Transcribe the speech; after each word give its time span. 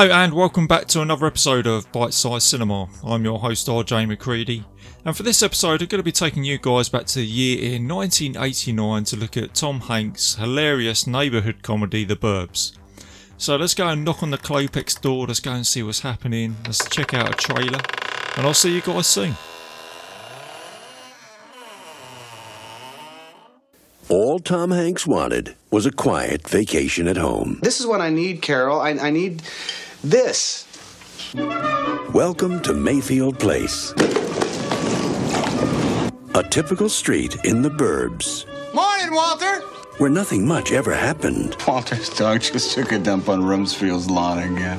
Hello 0.00 0.14
and 0.14 0.32
welcome 0.32 0.66
back 0.66 0.86
to 0.86 1.02
another 1.02 1.26
episode 1.26 1.66
of 1.66 1.92
Bite 1.92 2.14
Size 2.14 2.42
Cinema. 2.42 2.88
I'm 3.04 3.22
your 3.22 3.38
host 3.38 3.66
RJ 3.66 4.08
McCready, 4.08 4.64
and 5.04 5.14
for 5.14 5.24
this 5.24 5.42
episode, 5.42 5.82
I'm 5.82 5.88
going 5.88 5.98
to 5.98 6.02
be 6.02 6.10
taking 6.10 6.42
you 6.42 6.56
guys 6.56 6.88
back 6.88 7.04
to 7.08 7.16
the 7.16 7.26
year 7.26 7.74
in 7.74 7.86
1989 7.86 9.04
to 9.04 9.16
look 9.16 9.36
at 9.36 9.54
Tom 9.54 9.80
Hanks' 9.80 10.36
hilarious 10.36 11.06
neighbourhood 11.06 11.62
comedy, 11.62 12.06
The 12.06 12.16
Burbs. 12.16 12.78
So 13.36 13.56
let's 13.56 13.74
go 13.74 13.88
and 13.88 14.02
knock 14.02 14.22
on 14.22 14.30
the 14.30 14.38
Klopeks 14.38 14.98
door, 14.98 15.26
let's 15.26 15.38
go 15.38 15.52
and 15.52 15.66
see 15.66 15.82
what's 15.82 16.00
happening, 16.00 16.56
let's 16.64 16.88
check 16.88 17.12
out 17.12 17.28
a 17.28 17.34
trailer, 17.34 17.80
and 18.38 18.46
I'll 18.46 18.54
see 18.54 18.74
you 18.74 18.80
guys 18.80 19.06
soon. 19.06 19.36
All 24.08 24.38
Tom 24.38 24.70
Hanks 24.70 25.06
wanted 25.06 25.56
was 25.70 25.84
a 25.84 25.92
quiet 25.92 26.48
vacation 26.48 27.06
at 27.06 27.18
home. 27.18 27.58
This 27.62 27.80
is 27.80 27.86
what 27.86 28.00
I 28.00 28.08
need, 28.08 28.40
Carol. 28.40 28.80
I, 28.80 28.92
I 28.92 29.10
need 29.10 29.42
this. 30.02 30.66
Welcome 32.12 32.60
to 32.62 32.72
Mayfield 32.72 33.38
Place. 33.38 33.92
A 36.34 36.42
typical 36.50 36.88
street 36.88 37.36
in 37.44 37.60
the 37.62 37.68
burbs 37.68 38.46
Morning, 38.72 39.12
Walter. 39.14 39.60
where 39.98 40.08
nothing 40.10 40.46
much 40.46 40.72
ever 40.72 40.94
happened 40.94 41.56
Walter's 41.66 42.08
dog 42.10 42.40
just 42.40 42.74
took 42.74 42.92
a 42.92 42.98
dump 42.98 43.28
on 43.28 43.44
Rumsfield's 43.44 44.08
lawn 44.08 44.38
again. 44.38 44.78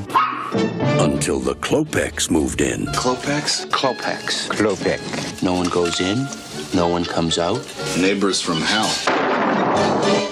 until 0.99 1.39
the 1.39 1.55
Klopeks 1.55 2.31
moved 2.31 2.61
in. 2.61 2.85
Klopeks? 2.87 3.67
Klopeks. 3.67 4.49
Klopek. 4.49 5.43
No 5.43 5.53
one 5.53 5.69
goes 5.69 5.99
in, 6.01 6.25
no 6.73 6.87
one 6.87 7.05
comes 7.05 7.37
out. 7.37 7.61
Neighbors 7.97 8.41
from 8.41 8.59
hell. 8.61 8.89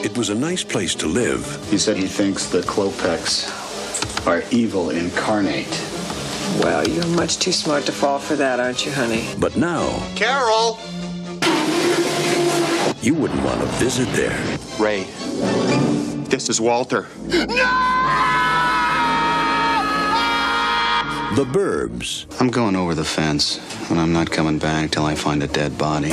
It 0.03 0.17
was 0.17 0.29
a 0.29 0.35
nice 0.35 0.63
place 0.63 0.95
to 0.95 1.07
live, 1.07 1.43
He 1.69 1.77
said 1.77 1.97
he 1.97 2.07
thinks 2.07 2.45
the 2.47 2.61
Klopeks 2.61 3.58
are 4.27 4.43
evil 4.51 4.89
incarnate. 4.89 5.69
Well, 6.61 6.87
you're 6.87 7.07
much 7.07 7.37
too 7.39 7.51
smart 7.51 7.85
to 7.85 7.91
fall 7.91 8.19
for 8.19 8.35
that, 8.35 8.59
aren't 8.59 8.85
you, 8.85 8.91
honey? 8.91 9.27
but 9.39 9.55
now 9.55 9.87
Carol. 10.15 10.79
you 13.01 13.13
wouldn't 13.15 13.43
want 13.43 13.59
to 13.61 13.67
visit 13.77 14.07
there. 14.13 14.37
Ray, 14.79 15.03
This 16.29 16.49
is 16.49 16.59
Walter. 16.59 17.07
No! 17.27 17.45
The 21.35 21.45
burbs. 21.45 22.25
I'm 22.41 22.49
going 22.49 22.75
over 22.75 22.95
the 22.95 23.05
fence, 23.05 23.59
and 23.91 23.99
I'm 23.99 24.11
not 24.11 24.31
coming 24.31 24.57
back 24.59 24.91
till 24.91 25.05
I 25.05 25.15
find 25.15 25.43
a 25.43 25.47
dead 25.47 25.77
body. 25.77 26.11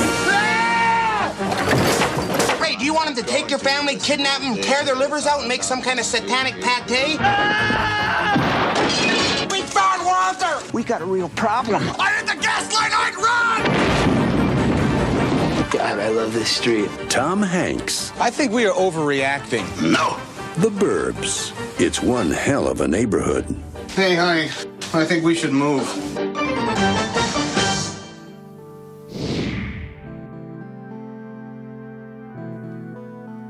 Ray, 2.87 2.91
do 2.91 2.93
you 2.93 2.95
want 2.95 3.09
him 3.09 3.15
to 3.25 3.29
take 3.29 3.49
your 3.49 3.59
family, 3.59 3.97
kidnap 3.97 4.39
them, 4.39 4.55
tear 4.61 4.81
their 4.85 4.95
livers 4.95 5.25
out, 5.25 5.39
and 5.39 5.49
make 5.49 5.61
some 5.61 5.81
kind 5.81 5.99
of 5.99 6.05
satanic 6.05 6.53
pate? 6.61 7.19
We 9.51 9.61
found 9.63 10.05
Walter! 10.05 10.61
We 10.73 10.85
got 10.85 11.01
a 11.01 11.05
real 11.05 11.27
problem. 11.29 11.83
I 11.99 12.15
hit 12.15 12.27
the 12.27 12.35
gas 12.41 12.73
line, 12.73 12.91
I'd 12.93 13.15
run! 13.17 13.63
God, 15.69 15.99
I 15.99 16.07
love 16.09 16.31
this 16.31 16.49
street. 16.49 16.89
Tom 17.09 17.41
Hanks. 17.41 18.13
I 18.21 18.29
think 18.29 18.53
we 18.53 18.65
are 18.65 18.73
overreacting. 18.73 19.65
No. 19.81 20.17
The 20.61 20.69
burbs. 20.69 21.51
It's 21.81 22.01
one 22.01 22.31
hell 22.31 22.69
of 22.69 22.79
a 22.79 22.87
neighborhood. 22.87 23.45
Hey, 23.89 24.15
honey, 24.15 24.49
I 24.93 25.03
think 25.03 25.25
we 25.25 25.35
should 25.35 25.51
move. 25.51 25.85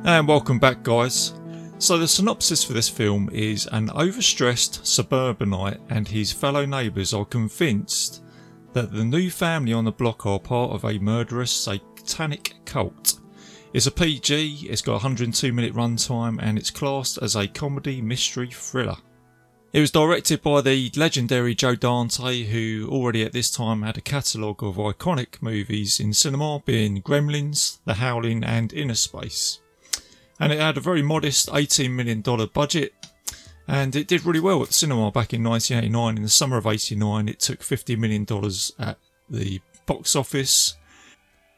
And 0.07 0.25
welcome 0.25 0.57
back, 0.57 0.83
guys. 0.83 1.33
So, 1.79 1.97
the 1.97 2.07
synopsis 2.07 2.63
for 2.63 2.71
this 2.71 2.87
film 2.87 3.29
is 3.33 3.67
an 3.73 3.89
overstressed 3.89 4.85
suburbanite 4.85 5.81
and 5.89 6.07
his 6.07 6.31
fellow 6.31 6.65
neighbours 6.65 7.13
are 7.13 7.25
convinced 7.25 8.23
that 8.71 8.93
the 8.93 9.03
new 9.03 9.29
family 9.29 9.73
on 9.73 9.83
the 9.83 9.91
block 9.91 10.25
are 10.25 10.39
part 10.39 10.71
of 10.71 10.85
a 10.85 10.97
murderous 10.99 11.51
satanic 11.51 12.53
cult. 12.63 13.19
It's 13.73 13.87
a 13.87 13.91
PG, 13.91 14.67
it's 14.69 14.81
got 14.81 14.93
102 14.93 15.51
minute 15.51 15.73
runtime, 15.73 16.39
and 16.41 16.57
it's 16.57 16.71
classed 16.71 17.19
as 17.21 17.35
a 17.35 17.45
comedy 17.45 18.01
mystery 18.01 18.49
thriller. 18.49 18.95
It 19.73 19.81
was 19.81 19.91
directed 19.91 20.41
by 20.41 20.61
the 20.61 20.89
legendary 20.95 21.53
Joe 21.53 21.75
Dante, 21.75 22.45
who 22.45 22.87
already 22.89 23.25
at 23.25 23.33
this 23.33 23.51
time 23.51 23.81
had 23.81 23.97
a 23.97 24.01
catalogue 24.01 24.63
of 24.63 24.77
iconic 24.77 25.41
movies 25.41 25.99
in 25.99 26.13
cinema, 26.13 26.63
being 26.65 27.01
Gremlins, 27.01 27.79
The 27.83 27.95
Howling, 27.95 28.45
and 28.45 28.69
Innerspace 28.69 29.59
and 30.39 30.51
it 30.51 30.59
had 30.59 30.77
a 30.77 30.81
very 30.81 31.01
modest 31.01 31.49
$18 31.49 31.91
million 31.91 32.21
budget 32.53 32.93
and 33.67 33.95
it 33.95 34.07
did 34.07 34.25
really 34.25 34.39
well 34.39 34.61
at 34.61 34.69
the 34.69 34.73
cinema 34.73 35.11
back 35.11 35.33
in 35.33 35.43
1989 35.43 36.17
in 36.17 36.23
the 36.23 36.29
summer 36.29 36.57
of 36.57 36.65
89 36.65 37.27
it 37.27 37.39
took 37.39 37.59
$50 37.59 37.97
million 37.97 38.25
at 38.79 38.97
the 39.29 39.59
box 39.85 40.15
office. 40.15 40.75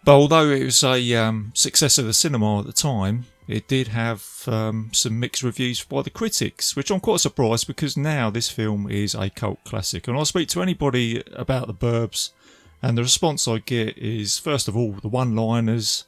But 0.04 0.14
although 0.14 0.50
it 0.50 0.64
was 0.64 0.84
a 0.84 1.16
um, 1.16 1.52
success 1.54 1.98
of 1.98 2.06
the 2.06 2.14
cinema 2.14 2.60
at 2.60 2.66
the 2.66 2.74
time 2.74 3.26
it 3.48 3.68
did 3.68 3.90
have 3.90 4.44
um, 4.48 4.90
some 4.94 5.20
mixed 5.20 5.44
reviews 5.44 5.84
by 5.84 6.04
the 6.04 6.10
critics 6.12 6.76
which 6.76 6.92
i'm 6.92 7.00
quite 7.00 7.20
surprised 7.20 7.66
because 7.66 7.98
now 7.98 8.30
this 8.30 8.50
film 8.50 8.90
is 8.90 9.14
a 9.14 9.30
cult 9.30 9.64
classic. 9.64 10.08
And 10.08 10.18
i'll 10.18 10.26
speak 10.26 10.50
to 10.50 10.62
anybody 10.62 11.24
about 11.34 11.68
the 11.68 11.74
burbs 11.74 12.32
and 12.82 12.98
the 12.98 13.04
response 13.04 13.48
i 13.48 13.60
get 13.60 13.98
is 13.98 14.40
first 14.40 14.68
of 14.68 14.78
all 14.78 14.94
the 14.94 15.10
one 15.10 15.36
liners 15.36 16.06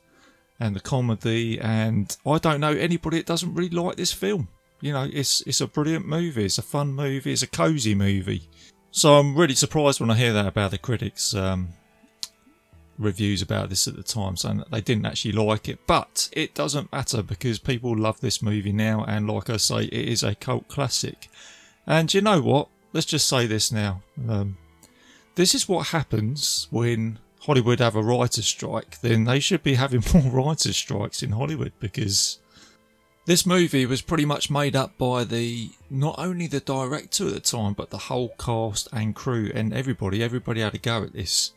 and 0.62 0.76
the 0.76 0.80
comedy 0.80 1.60
and 1.60 2.16
I 2.26 2.38
don't 2.38 2.62
know 2.62 2.72
anybody 2.72 3.18
that 3.18 3.26
doesn't 3.26 3.54
really 3.54 3.70
like 3.70 3.98
this 3.98 4.14
film. 4.14 4.48
You 4.80 4.94
know, 4.94 5.10
it's 5.12 5.42
it's 5.42 5.60
a 5.60 5.68
brilliant 5.68 6.08
movie, 6.08 6.46
it's 6.46 6.60
a 6.60 6.64
fun 6.64 6.94
movie, 6.94 7.34
it's 7.34 7.42
a 7.42 7.48
cosy 7.48 7.96
movie. 7.96 8.48
So 8.92 9.16
I'm 9.16 9.36
really 9.36 9.56
surprised 9.56 10.00
when 10.00 10.12
I 10.12 10.16
hear 10.16 10.34
that 10.34 10.48
about 10.48 10.72
the 10.72 10.78
critics 10.78 11.34
um, 11.34 11.70
reviews 12.98 13.42
about 13.42 13.70
this 13.70 13.88
at 13.88 13.96
the 13.96 14.04
time, 14.04 14.38
saying 14.38 14.58
that 14.58 14.72
they 14.72 14.82
didn't 14.82 15.06
actually 15.06 15.32
like 15.32 15.68
it. 15.68 15.80
But 15.88 16.30
it 16.32 16.54
doesn't 16.54 16.92
matter 16.92 17.24
because 17.24 17.58
people 17.58 17.98
love 17.98 18.20
this 18.22 18.42
movie 18.42 18.74
now, 18.74 19.04
and 19.08 19.28
like 19.28 19.50
I 19.50 19.58
say, 19.58 19.86
it 19.86 20.08
is 20.10 20.24
a 20.24 20.36
cult 20.36 20.68
classic. 20.68 21.30
And 21.88 22.14
you 22.14 22.22
know 22.22 22.42
what? 22.42 22.68
Let's 22.94 23.08
just 23.08 23.28
say 23.28 23.48
this 23.48 23.72
now. 23.72 24.04
Um, 24.30 24.58
this 25.36 25.56
is 25.56 25.68
what 25.68 25.88
happens 25.88 26.68
when 26.70 27.20
Hollywood 27.42 27.80
have 27.80 27.96
a 27.96 28.04
writer's 28.04 28.46
strike, 28.46 29.02
then 29.02 29.24
they 29.24 29.40
should 29.40 29.64
be 29.64 29.74
having 29.74 30.04
more 30.14 30.32
writer's 30.32 30.78
strikes 30.78 31.24
in 31.24 31.32
Hollywood 31.32 31.74
because 31.80 32.40
this 33.26 33.46
movie 33.46 33.86
was 33.86 34.02
pretty 34.02 34.26
much 34.26 34.52
made 34.52 34.76
up 34.76 34.98
by 34.98 35.24
the 35.24 35.72
not 35.90 36.16
only 36.18 36.48
the 36.48 36.60
director 36.60 37.28
at 37.28 37.34
the 37.34 37.40
time 37.40 37.74
but 37.74 37.90
the 37.90 37.98
whole 37.98 38.30
cast 38.38 38.88
and 38.94 39.16
crew 39.16 39.52
and 39.56 39.74
everybody. 39.74 40.24
Everybody 40.24 40.62
had 40.62 40.76
a 40.76 40.78
go 40.78 41.04
at 41.04 41.14
this 41.14 41.54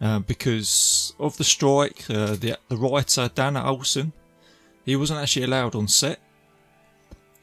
uh, 0.00 0.18
because 0.18 1.14
of 1.18 1.38
the 1.38 1.44
strike. 1.44 2.04
Uh, 2.10 2.36
the 2.36 2.58
the 2.68 2.76
writer 2.76 3.30
Dana 3.34 3.64
Olson, 3.64 4.12
he 4.84 4.96
wasn't 4.96 5.20
actually 5.20 5.44
allowed 5.44 5.74
on 5.74 5.88
set, 5.88 6.20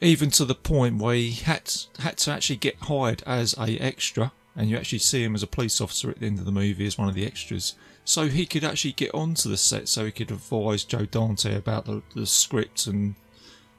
even 0.00 0.30
to 0.30 0.44
the 0.44 0.54
point 0.54 1.02
where 1.02 1.16
he 1.16 1.32
had 1.32 1.72
had 1.98 2.18
to 2.18 2.30
actually 2.30 2.56
get 2.56 2.76
hired 2.76 3.24
as 3.26 3.54
a 3.58 3.76
extra 3.78 4.30
and 4.56 4.68
you 4.68 4.76
actually 4.76 4.98
see 4.98 5.22
him 5.22 5.34
as 5.34 5.42
a 5.42 5.46
police 5.46 5.80
officer 5.80 6.10
at 6.10 6.20
the 6.20 6.26
end 6.26 6.38
of 6.38 6.44
the 6.44 6.52
movie 6.52 6.86
as 6.86 6.98
one 6.98 7.08
of 7.08 7.14
the 7.14 7.26
extras. 7.26 7.74
So 8.04 8.28
he 8.28 8.46
could 8.46 8.64
actually 8.64 8.92
get 8.92 9.14
onto 9.14 9.48
the 9.48 9.56
set, 9.56 9.88
so 9.88 10.04
he 10.04 10.12
could 10.12 10.30
advise 10.30 10.84
Joe 10.84 11.06
Dante 11.06 11.54
about 11.54 11.84
the, 11.86 12.02
the 12.14 12.26
script 12.26 12.86
and 12.86 13.14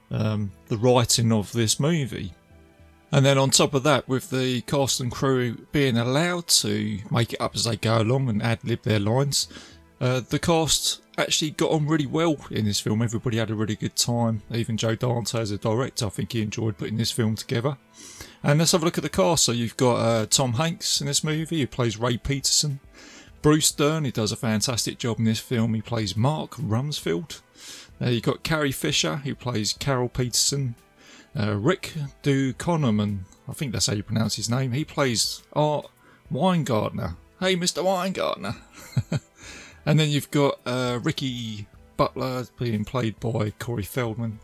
um, 0.09 0.51
the 0.67 0.77
writing 0.77 1.31
of 1.31 1.51
this 1.51 1.79
movie. 1.79 2.33
And 3.11 3.25
then 3.25 3.37
on 3.37 3.49
top 3.49 3.73
of 3.73 3.83
that, 3.83 4.07
with 4.07 4.29
the 4.29 4.61
cast 4.61 5.01
and 5.01 5.11
crew 5.11 5.57
being 5.73 5.97
allowed 5.97 6.47
to 6.47 6.99
make 7.11 7.33
it 7.33 7.41
up 7.41 7.55
as 7.55 7.65
they 7.65 7.75
go 7.75 8.01
along 8.01 8.29
and 8.29 8.41
ad 8.41 8.59
lib 8.63 8.83
their 8.83 8.99
lines, 8.99 9.49
uh, 9.99 10.21
the 10.21 10.39
cast 10.39 11.01
actually 11.17 11.51
got 11.51 11.71
on 11.71 11.87
really 11.87 12.05
well 12.05 12.37
in 12.49 12.65
this 12.65 12.79
film. 12.79 13.01
Everybody 13.01 13.37
had 13.37 13.51
a 13.51 13.55
really 13.55 13.75
good 13.75 13.97
time. 13.97 14.43
Even 14.49 14.77
Joe 14.77 14.95
Dante, 14.95 15.39
as 15.39 15.51
a 15.51 15.57
director, 15.57 16.05
I 16.05 16.09
think 16.09 16.31
he 16.31 16.41
enjoyed 16.41 16.77
putting 16.77 16.97
this 16.97 17.11
film 17.11 17.35
together. 17.35 17.77
And 18.43 18.59
let's 18.59 18.71
have 18.71 18.81
a 18.81 18.85
look 18.85 18.97
at 18.97 19.03
the 19.03 19.09
cast. 19.09 19.43
So 19.43 19.51
you've 19.51 19.77
got 19.77 19.95
uh, 19.95 20.25
Tom 20.25 20.53
Hanks 20.53 21.01
in 21.01 21.07
this 21.07 21.23
movie, 21.23 21.61
who 21.61 21.67
plays 21.67 21.97
Ray 21.97 22.17
Peterson. 22.17 22.79
Bruce 23.41 23.71
Dern, 23.71 24.05
he 24.05 24.11
does 24.11 24.31
a 24.31 24.35
fantastic 24.35 24.97
job 24.97 25.19
in 25.19 25.25
this 25.25 25.39
film. 25.39 25.73
He 25.73 25.81
plays 25.81 26.15
Mark 26.15 26.51
Rumsfeld. 26.51 27.41
Uh, 28.01 28.09
you've 28.09 28.23
got 28.23 28.43
Carrie 28.43 28.71
Fisher, 28.71 29.17
who 29.17 29.35
plays 29.35 29.73
Carol 29.73 30.09
Peterson. 30.09 30.75
Uh, 31.37 31.55
Rick 31.55 31.93
Ducommun, 32.23 33.19
I 33.47 33.53
think 33.53 33.71
that's 33.71 33.87
how 33.87 33.93
you 33.93 34.03
pronounce 34.03 34.35
his 34.35 34.49
name. 34.49 34.73
He 34.73 34.83
plays 34.83 35.43
Art 35.53 35.87
Weingartner. 36.31 37.15
Hey, 37.39 37.55
Mr. 37.55 37.83
Weingartner. 37.83 38.55
and 39.85 39.99
then 39.99 40.09
you've 40.09 40.31
got 40.31 40.59
uh, 40.65 40.99
Ricky 41.01 41.67
Butler 41.97 42.45
being 42.59 42.85
played 42.85 43.19
by 43.19 43.51
Corey 43.51 43.83
Feldman. 43.83 44.39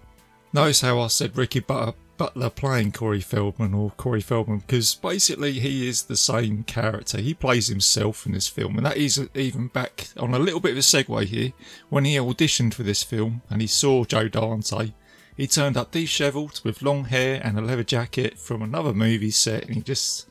Notice 0.54 0.82
how 0.82 1.00
I 1.00 1.08
said 1.08 1.38
Ricky 1.38 1.60
Butler, 1.60 1.94
Butler 2.18 2.50
playing 2.50 2.92
Corey 2.94 3.22
Feldman 3.22 3.74
or 3.74 3.92
Corey 3.92 4.22
Feldman 4.22 4.60
because 4.60 4.96
basically 4.96 5.60
he 5.60 5.88
is 5.88 6.04
the 6.04 6.18
same 6.18 6.64
character. 6.64 7.20
He 7.20 7.34
plays 7.34 7.68
himself 7.68 8.26
in 8.26 8.32
this 8.32 8.48
film, 8.48 8.78
and 8.78 8.86
that 8.86 8.98
is 8.98 9.30
even 9.36 9.68
back 9.68 10.10
on 10.18 10.34
a 10.34 10.40
little 10.40 10.60
bit 10.60 10.72
of 10.72 10.78
a 10.78 10.82
segue 10.82 11.26
here. 11.26 11.54
When 11.90 12.06
he 12.06 12.16
auditioned 12.16 12.74
for 12.74 12.84
this 12.84 13.04
film 13.04 13.42
and 13.50 13.62
he 13.62 13.68
saw 13.68 14.04
Joe 14.04 14.28
Dante, 14.28 14.94
He 15.36 15.46
turned 15.46 15.78
up 15.78 15.92
dishevelled 15.92 16.62
with 16.64 16.82
long 16.82 17.06
hair 17.06 17.40
and 17.44 17.58
a 17.58 17.62
leather 17.62 17.84
jacket 17.84 18.40
from 18.40 18.62
another 18.62 18.94
movie 18.94 19.32
set, 19.32 19.66
and 19.66 19.76
he 19.76 19.82
just 19.82 20.28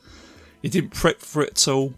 he 0.61 0.69
didn't 0.69 0.91
prep 0.91 1.21
for 1.21 1.41
it 1.43 1.51
at 1.51 1.67
all. 1.67 1.93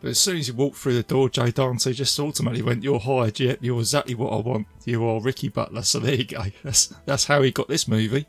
But 0.00 0.10
as 0.10 0.18
soon 0.18 0.38
as 0.38 0.46
he 0.46 0.52
walked 0.52 0.78
through 0.78 0.94
the 0.94 1.04
door, 1.04 1.28
Joe 1.28 1.52
Dante 1.52 1.92
just 1.92 2.18
ultimately 2.18 2.60
went, 2.60 2.82
"You're 2.82 2.98
hired. 2.98 3.38
Yep, 3.38 3.58
you're 3.60 3.78
exactly 3.78 4.16
what 4.16 4.32
I 4.32 4.40
want. 4.40 4.66
You 4.84 5.04
are 5.06 5.20
Ricky 5.20 5.48
Butler." 5.48 5.82
So 5.82 6.00
there 6.00 6.16
you 6.16 6.24
go. 6.24 6.42
That's 6.64 6.92
that's 7.06 7.26
how 7.26 7.42
he 7.42 7.52
got 7.52 7.68
this 7.68 7.86
movie. 7.86 8.26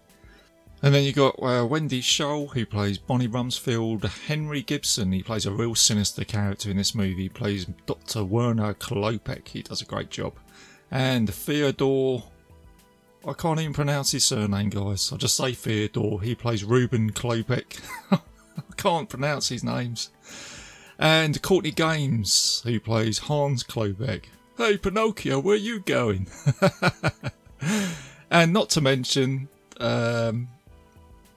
And 0.83 0.93
then 0.93 1.05
you 1.05 1.13
got 1.13 1.41
uh, 1.41 1.65
Wendy 1.65 2.01
Schaal, 2.01 2.51
who 2.51 2.65
plays 2.65 2.97
Bonnie 2.97 3.29
Rumsfeld. 3.29 4.03
Henry 4.27 4.61
Gibson, 4.61 5.13
he 5.13 5.23
plays 5.23 5.45
a 5.45 5.51
real 5.51 5.75
sinister 5.75 6.25
character 6.25 6.69
in 6.69 6.75
this 6.75 6.93
movie. 6.93 7.23
He 7.23 7.29
plays 7.29 7.65
Dr. 7.85 8.25
Werner 8.25 8.73
Klopek. 8.73 9.47
He 9.47 9.61
does 9.61 9.81
a 9.81 9.85
great 9.85 10.09
job. 10.09 10.33
And 10.91 11.33
Theodore, 11.33 12.25
I 13.25 13.31
can't 13.31 13.61
even 13.61 13.71
pronounce 13.71 14.11
his 14.11 14.25
surname, 14.25 14.67
guys. 14.67 15.09
I'll 15.09 15.17
just 15.17 15.37
say 15.37 15.53
Theodore. 15.53 16.21
He 16.21 16.35
plays 16.35 16.65
Ruben 16.65 17.13
Klopek. 17.13 17.79
I 18.11 18.19
can't 18.75 19.07
pronounce 19.07 19.47
his 19.47 19.63
names. 19.63 20.09
And 20.99 21.41
Courtney 21.41 21.71
Gains, 21.71 22.61
who 22.65 22.81
plays 22.81 23.19
Hans 23.19 23.63
Klopek. 23.63 24.25
Hey, 24.57 24.77
Pinocchio, 24.77 25.39
where 25.39 25.55
are 25.55 25.57
you 25.57 25.79
going? 25.79 26.27
and 28.29 28.51
not 28.51 28.69
to 28.71 28.81
mention 28.81 29.47
um, 29.79 30.49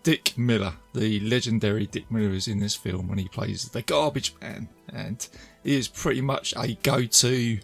Dick 0.06 0.38
Miller, 0.38 0.72
the 0.94 1.18
legendary 1.18 1.86
Dick 1.86 2.08
Miller, 2.12 2.32
is 2.32 2.46
in 2.46 2.60
this 2.60 2.76
film 2.76 3.08
when 3.08 3.18
he 3.18 3.26
plays 3.26 3.68
the 3.68 3.82
garbage 3.82 4.36
man, 4.40 4.68
and 4.92 5.26
he 5.64 5.74
is 5.74 5.88
pretty 5.88 6.20
much 6.20 6.54
a 6.56 6.74
go-to 6.84 7.58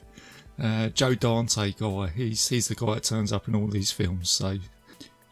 uh, 0.60 0.88
Joe 0.88 1.14
Dante 1.14 1.70
guy. 1.70 2.08
He's 2.08 2.48
he's 2.48 2.66
the 2.66 2.74
guy 2.74 2.94
that 2.94 3.04
turns 3.04 3.32
up 3.32 3.46
in 3.46 3.54
all 3.54 3.68
these 3.68 3.92
films. 3.92 4.28
So, 4.28 4.58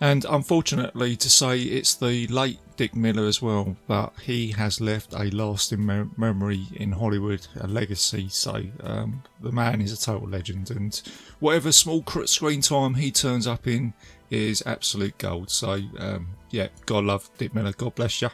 and 0.00 0.24
unfortunately 0.24 1.16
to 1.16 1.28
say, 1.28 1.60
it's 1.60 1.96
the 1.96 2.28
late 2.28 2.60
Dick 2.76 2.94
Miller 2.94 3.26
as 3.26 3.42
well, 3.42 3.76
but 3.88 4.12
he 4.22 4.52
has 4.52 4.80
left 4.80 5.12
a 5.12 5.30
lasting 5.30 5.84
mem- 5.84 6.14
memory 6.16 6.68
in 6.76 6.92
Hollywood, 6.92 7.44
a 7.60 7.66
legacy. 7.66 8.28
So 8.28 8.62
um, 8.84 9.24
the 9.40 9.50
man 9.50 9.80
is 9.80 9.92
a 9.92 10.00
total 10.00 10.28
legend, 10.28 10.70
and 10.70 11.02
whatever 11.40 11.72
small 11.72 12.04
screen 12.26 12.60
time 12.60 12.94
he 12.94 13.10
turns 13.10 13.48
up 13.48 13.66
in 13.66 13.94
is 14.30 14.62
absolute 14.66 15.18
gold. 15.18 15.50
So 15.50 15.80
um, 15.98 16.28
yeah, 16.50 16.68
God 16.86 17.04
love 17.04 17.30
Dick 17.38 17.54
Miller. 17.54 17.72
God 17.72 17.94
bless 17.94 18.22
you. 18.22 18.30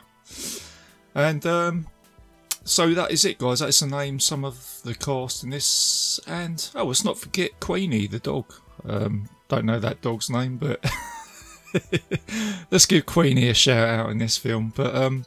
And 1.14 1.44
um, 1.46 1.86
so 2.64 2.92
that 2.94 3.10
is 3.10 3.24
it, 3.24 3.38
guys. 3.38 3.60
That's 3.60 3.80
the 3.80 3.86
name, 3.86 4.20
some 4.20 4.44
of 4.44 4.80
the 4.84 4.94
cast 4.94 5.44
in 5.44 5.50
this. 5.50 6.20
And 6.26 6.68
oh, 6.74 6.86
let's 6.86 7.04
not 7.04 7.18
forget 7.18 7.58
Queenie, 7.60 8.06
the 8.06 8.18
dog. 8.18 8.52
Um, 8.86 9.28
don't 9.48 9.64
know 9.64 9.78
that 9.80 10.02
dog's 10.02 10.28
name, 10.28 10.56
but 10.56 10.84
let's 12.70 12.86
give 12.86 13.06
Queenie 13.06 13.48
a 13.48 13.54
shout 13.54 13.88
out 13.88 14.10
in 14.10 14.18
this 14.18 14.36
film. 14.36 14.72
But 14.74 14.94
um, 14.94 15.24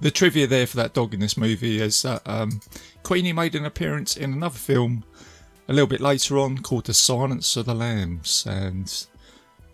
the 0.00 0.10
trivia 0.10 0.46
there 0.46 0.66
for 0.66 0.76
that 0.78 0.94
dog 0.94 1.14
in 1.14 1.20
this 1.20 1.36
movie 1.36 1.80
is 1.80 2.02
that 2.02 2.22
um, 2.26 2.60
Queenie 3.02 3.32
made 3.32 3.54
an 3.54 3.64
appearance 3.64 4.16
in 4.16 4.32
another 4.32 4.58
film 4.58 5.04
a 5.68 5.72
little 5.72 5.86
bit 5.86 6.00
later 6.00 6.38
on 6.38 6.58
called 6.58 6.86
The 6.86 6.94
Silence 6.94 7.56
of 7.56 7.66
the 7.66 7.74
Lambs, 7.74 8.46
and 8.48 9.06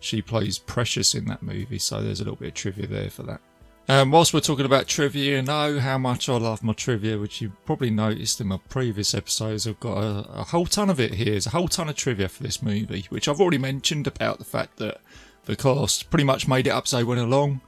she 0.03 0.21
plays 0.21 0.59
Precious 0.59 1.15
in 1.15 1.25
that 1.25 1.43
movie, 1.43 1.79
so 1.79 2.01
there's 2.01 2.19
a 2.19 2.23
little 2.23 2.37
bit 2.37 2.49
of 2.49 2.53
trivia 2.53 2.87
there 2.87 3.09
for 3.09 3.23
that. 3.23 3.41
Um, 3.89 4.11
whilst 4.11 4.33
we're 4.33 4.39
talking 4.39 4.65
about 4.65 4.87
trivia, 4.87 5.37
you 5.37 5.41
know 5.41 5.79
how 5.79 5.97
much 5.97 6.29
I 6.29 6.37
love 6.37 6.63
my 6.63 6.71
trivia, 6.71 7.17
which 7.17 7.41
you 7.41 7.51
probably 7.65 7.89
noticed 7.89 8.39
in 8.39 8.47
my 8.47 8.57
previous 8.69 9.13
episodes. 9.13 9.67
I've 9.67 9.79
got 9.81 9.97
a, 9.97 10.29
a 10.31 10.43
whole 10.43 10.65
ton 10.65 10.89
of 10.89 11.01
it 11.01 11.15
here. 11.15 11.31
There's 11.31 11.47
a 11.47 11.51
whole 11.51 11.67
ton 11.67 11.89
of 11.89 11.95
trivia 11.95 12.29
for 12.29 12.43
this 12.43 12.61
movie, 12.61 13.05
which 13.09 13.27
I've 13.27 13.41
already 13.41 13.57
mentioned 13.57 14.07
about 14.07 14.39
the 14.39 14.45
fact 14.45 14.77
that 14.77 15.01
the 15.45 15.57
cast 15.57 16.09
pretty 16.09 16.23
much 16.23 16.47
made 16.47 16.67
it 16.67 16.69
up 16.69 16.85
as 16.85 16.91
they 16.91 17.03
went 17.03 17.19
along, 17.19 17.59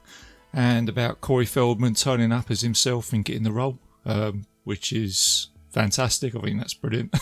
and 0.54 0.88
about 0.88 1.20
Corey 1.20 1.44
Feldman 1.44 1.94
turning 1.94 2.32
up 2.32 2.50
as 2.50 2.62
himself 2.62 3.12
and 3.12 3.24
getting 3.24 3.42
the 3.42 3.52
role, 3.52 3.78
um, 4.06 4.46
which 4.64 4.94
is 4.94 5.48
fantastic. 5.68 6.34
I 6.34 6.40
think 6.40 6.58
that's 6.58 6.72
brilliant. 6.72 7.14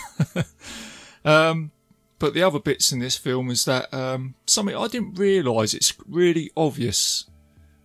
um, 1.24 1.72
but 2.18 2.34
the 2.34 2.42
other 2.42 2.60
bits 2.60 2.92
in 2.92 3.00
this 3.00 3.16
film 3.16 3.50
is 3.50 3.64
that 3.64 3.92
um, 3.92 4.34
something 4.46 4.76
I 4.76 4.88
didn't 4.88 5.18
realise. 5.18 5.74
It's 5.74 5.94
really 6.08 6.50
obvious, 6.56 7.28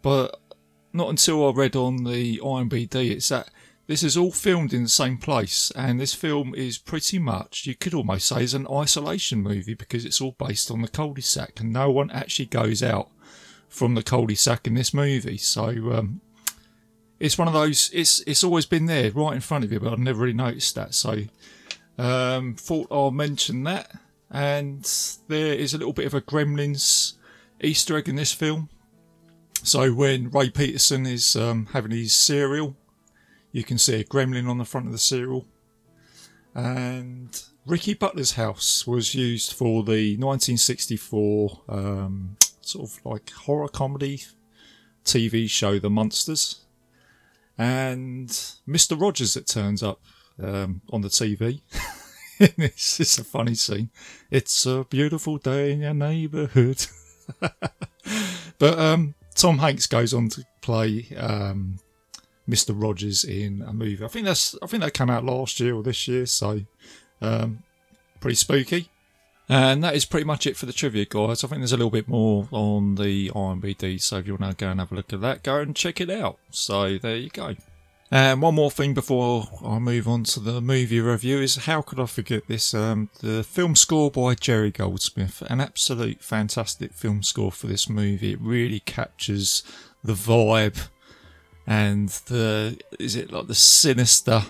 but 0.01 0.39
not 0.93 1.09
until 1.09 1.47
I 1.47 1.51
read 1.51 1.75
on 1.75 2.03
the 2.03 2.37
IMBD. 2.39 3.11
It's 3.11 3.29
that 3.29 3.49
this 3.87 4.03
is 4.03 4.15
all 4.15 4.31
filmed 4.31 4.71
in 4.71 4.83
the 4.83 4.89
same 4.89 5.17
place, 5.17 5.71
and 5.75 5.99
this 5.99 6.13
film 6.13 6.53
is 6.53 6.77
pretty 6.77 7.17
much 7.17 7.65
you 7.65 7.75
could 7.75 7.93
almost 7.93 8.27
say 8.27 8.43
is 8.43 8.53
an 8.53 8.67
isolation 8.71 9.41
movie 9.41 9.73
because 9.73 10.05
it's 10.05 10.21
all 10.21 10.35
based 10.37 10.69
on 10.69 10.81
the 10.81 10.87
cul-de-sac, 10.87 11.59
and 11.59 11.73
no 11.73 11.89
one 11.89 12.11
actually 12.11 12.45
goes 12.45 12.83
out 12.83 13.09
from 13.67 13.95
the 13.95 14.03
cul-de-sac 14.03 14.67
in 14.67 14.75
this 14.75 14.93
movie. 14.93 15.37
So 15.37 15.67
um, 15.93 16.21
it's 17.19 17.37
one 17.37 17.47
of 17.47 17.53
those. 17.55 17.89
It's 17.93 18.19
it's 18.27 18.43
always 18.43 18.67
been 18.67 18.85
there, 18.85 19.09
right 19.11 19.33
in 19.33 19.41
front 19.41 19.63
of 19.63 19.71
you, 19.71 19.79
but 19.79 19.91
I've 19.91 19.99
never 19.99 20.21
really 20.21 20.33
noticed 20.33 20.75
that. 20.75 20.93
So 20.93 21.23
um, 21.97 22.53
thought 22.55 22.87
I'll 22.91 23.11
mention 23.11 23.63
that 23.63 23.91
and 24.31 24.83
there 25.27 25.53
is 25.53 25.73
a 25.73 25.77
little 25.77 25.93
bit 25.93 26.05
of 26.05 26.13
a 26.13 26.21
Gremlins 26.21 27.13
Easter 27.61 27.97
egg 27.97 28.07
in 28.07 28.15
this 28.15 28.33
film. 28.33 28.69
So 29.63 29.91
when 29.91 30.29
Ray 30.29 30.49
Peterson 30.49 31.05
is 31.05 31.35
um, 31.35 31.67
having 31.73 31.91
his 31.91 32.15
cereal, 32.15 32.75
you 33.51 33.63
can 33.63 33.77
see 33.77 33.99
a 33.99 34.03
gremlin 34.03 34.47
on 34.47 34.57
the 34.57 34.65
front 34.65 34.85
of 34.85 34.93
the 34.93 34.99
cereal. 34.99 35.45
And 36.55 37.41
Ricky 37.65 37.93
Butler's 37.93 38.33
house 38.33 38.87
was 38.87 39.13
used 39.13 39.53
for 39.53 39.83
the 39.83 40.15
1964 40.17 41.61
um, 41.67 42.37
sort 42.61 42.89
of 42.89 43.05
like 43.05 43.29
horror 43.31 43.67
comedy 43.67 44.23
TV 45.03 45.49
show 45.49 45.79
The 45.79 45.89
Munsters. 45.89 46.61
And 47.57 48.29
Mr. 48.67 48.99
Rogers, 48.99 49.35
it 49.35 49.47
turns 49.47 49.83
up 49.83 49.99
um, 50.41 50.81
on 50.91 51.01
the 51.01 51.09
TV. 51.09 51.61
it's 52.57 52.97
just 52.97 53.19
a 53.19 53.23
funny 53.23 53.53
scene. 53.53 53.89
It's 54.31 54.65
a 54.65 54.85
beautiful 54.89 55.37
day 55.37 55.73
in 55.73 55.81
your 55.81 55.93
neighbourhood. 55.93 56.85
but 58.59 58.79
um, 58.79 59.15
Tom 59.35 59.57
Hanks 59.57 59.87
goes 59.87 60.13
on 60.13 60.29
to 60.29 60.45
play 60.61 61.07
um, 61.17 61.79
Mr. 62.49 62.73
Rogers 62.73 63.25
in 63.25 63.61
a 63.61 63.73
movie. 63.73 64.05
I 64.05 64.07
think 64.07 64.25
that's 64.25 64.55
I 64.61 64.67
think 64.67 64.83
that 64.83 64.93
came 64.93 65.09
out 65.09 65.25
last 65.25 65.59
year 65.59 65.75
or 65.75 65.83
this 65.83 66.07
year, 66.07 66.25
so 66.25 66.61
um, 67.21 67.63
pretty 68.21 68.35
spooky. 68.35 68.89
And 69.49 69.83
that 69.83 69.95
is 69.95 70.05
pretty 70.05 70.25
much 70.25 70.47
it 70.47 70.55
for 70.55 70.67
the 70.67 70.73
trivia, 70.73 71.05
guys. 71.05 71.43
I 71.43 71.47
think 71.47 71.61
there's 71.61 71.73
a 71.73 71.77
little 71.77 71.89
bit 71.89 72.07
more 72.07 72.47
on 72.51 72.95
the 72.95 73.29
IMBD, 73.31 73.99
so 73.99 74.17
if 74.17 74.27
you 74.27 74.37
want 74.37 74.57
to 74.57 74.63
go 74.63 74.69
and 74.69 74.79
have 74.79 74.91
a 74.91 74.95
look 74.95 75.11
at 75.11 75.21
that, 75.21 75.43
go 75.43 75.59
and 75.59 75.75
check 75.75 75.99
it 75.99 76.09
out. 76.09 76.37
So 76.51 76.99
there 76.99 77.17
you 77.17 77.29
go. 77.29 77.55
And 78.11 78.41
one 78.41 78.55
more 78.55 78.71
thing 78.71 78.95
before 78.95 79.47
I 79.63 79.77
move 79.77 80.07
on 80.07 80.23
to 80.25 80.39
the 80.39 80.61
movie 80.61 80.99
review 80.99 81.39
is 81.41 81.55
how 81.55 81.83
could 81.83 81.99
I 81.99 82.07
forget 82.07 82.47
this? 82.47 82.73
Um, 82.73 83.09
the 83.21 83.43
film 83.43 83.75
score 83.75 84.09
by 84.09 84.33
Jerry 84.33 84.71
Goldsmith, 84.71 85.43
an 85.47 85.61
absolute 85.61 86.23
fantastic 86.23 86.93
film 86.93 87.21
score 87.21 87.51
for 87.51 87.67
this 87.67 87.87
movie. 87.87 88.33
It 88.33 88.41
really 88.41 88.79
captures 88.79 89.61
the 90.03 90.13
vibe 90.13 90.87
and 91.67 92.09
the 92.09 92.79
is 92.99 93.15
it 93.15 93.31
like 93.31 93.45
the 93.45 93.53
sinister 93.53 94.43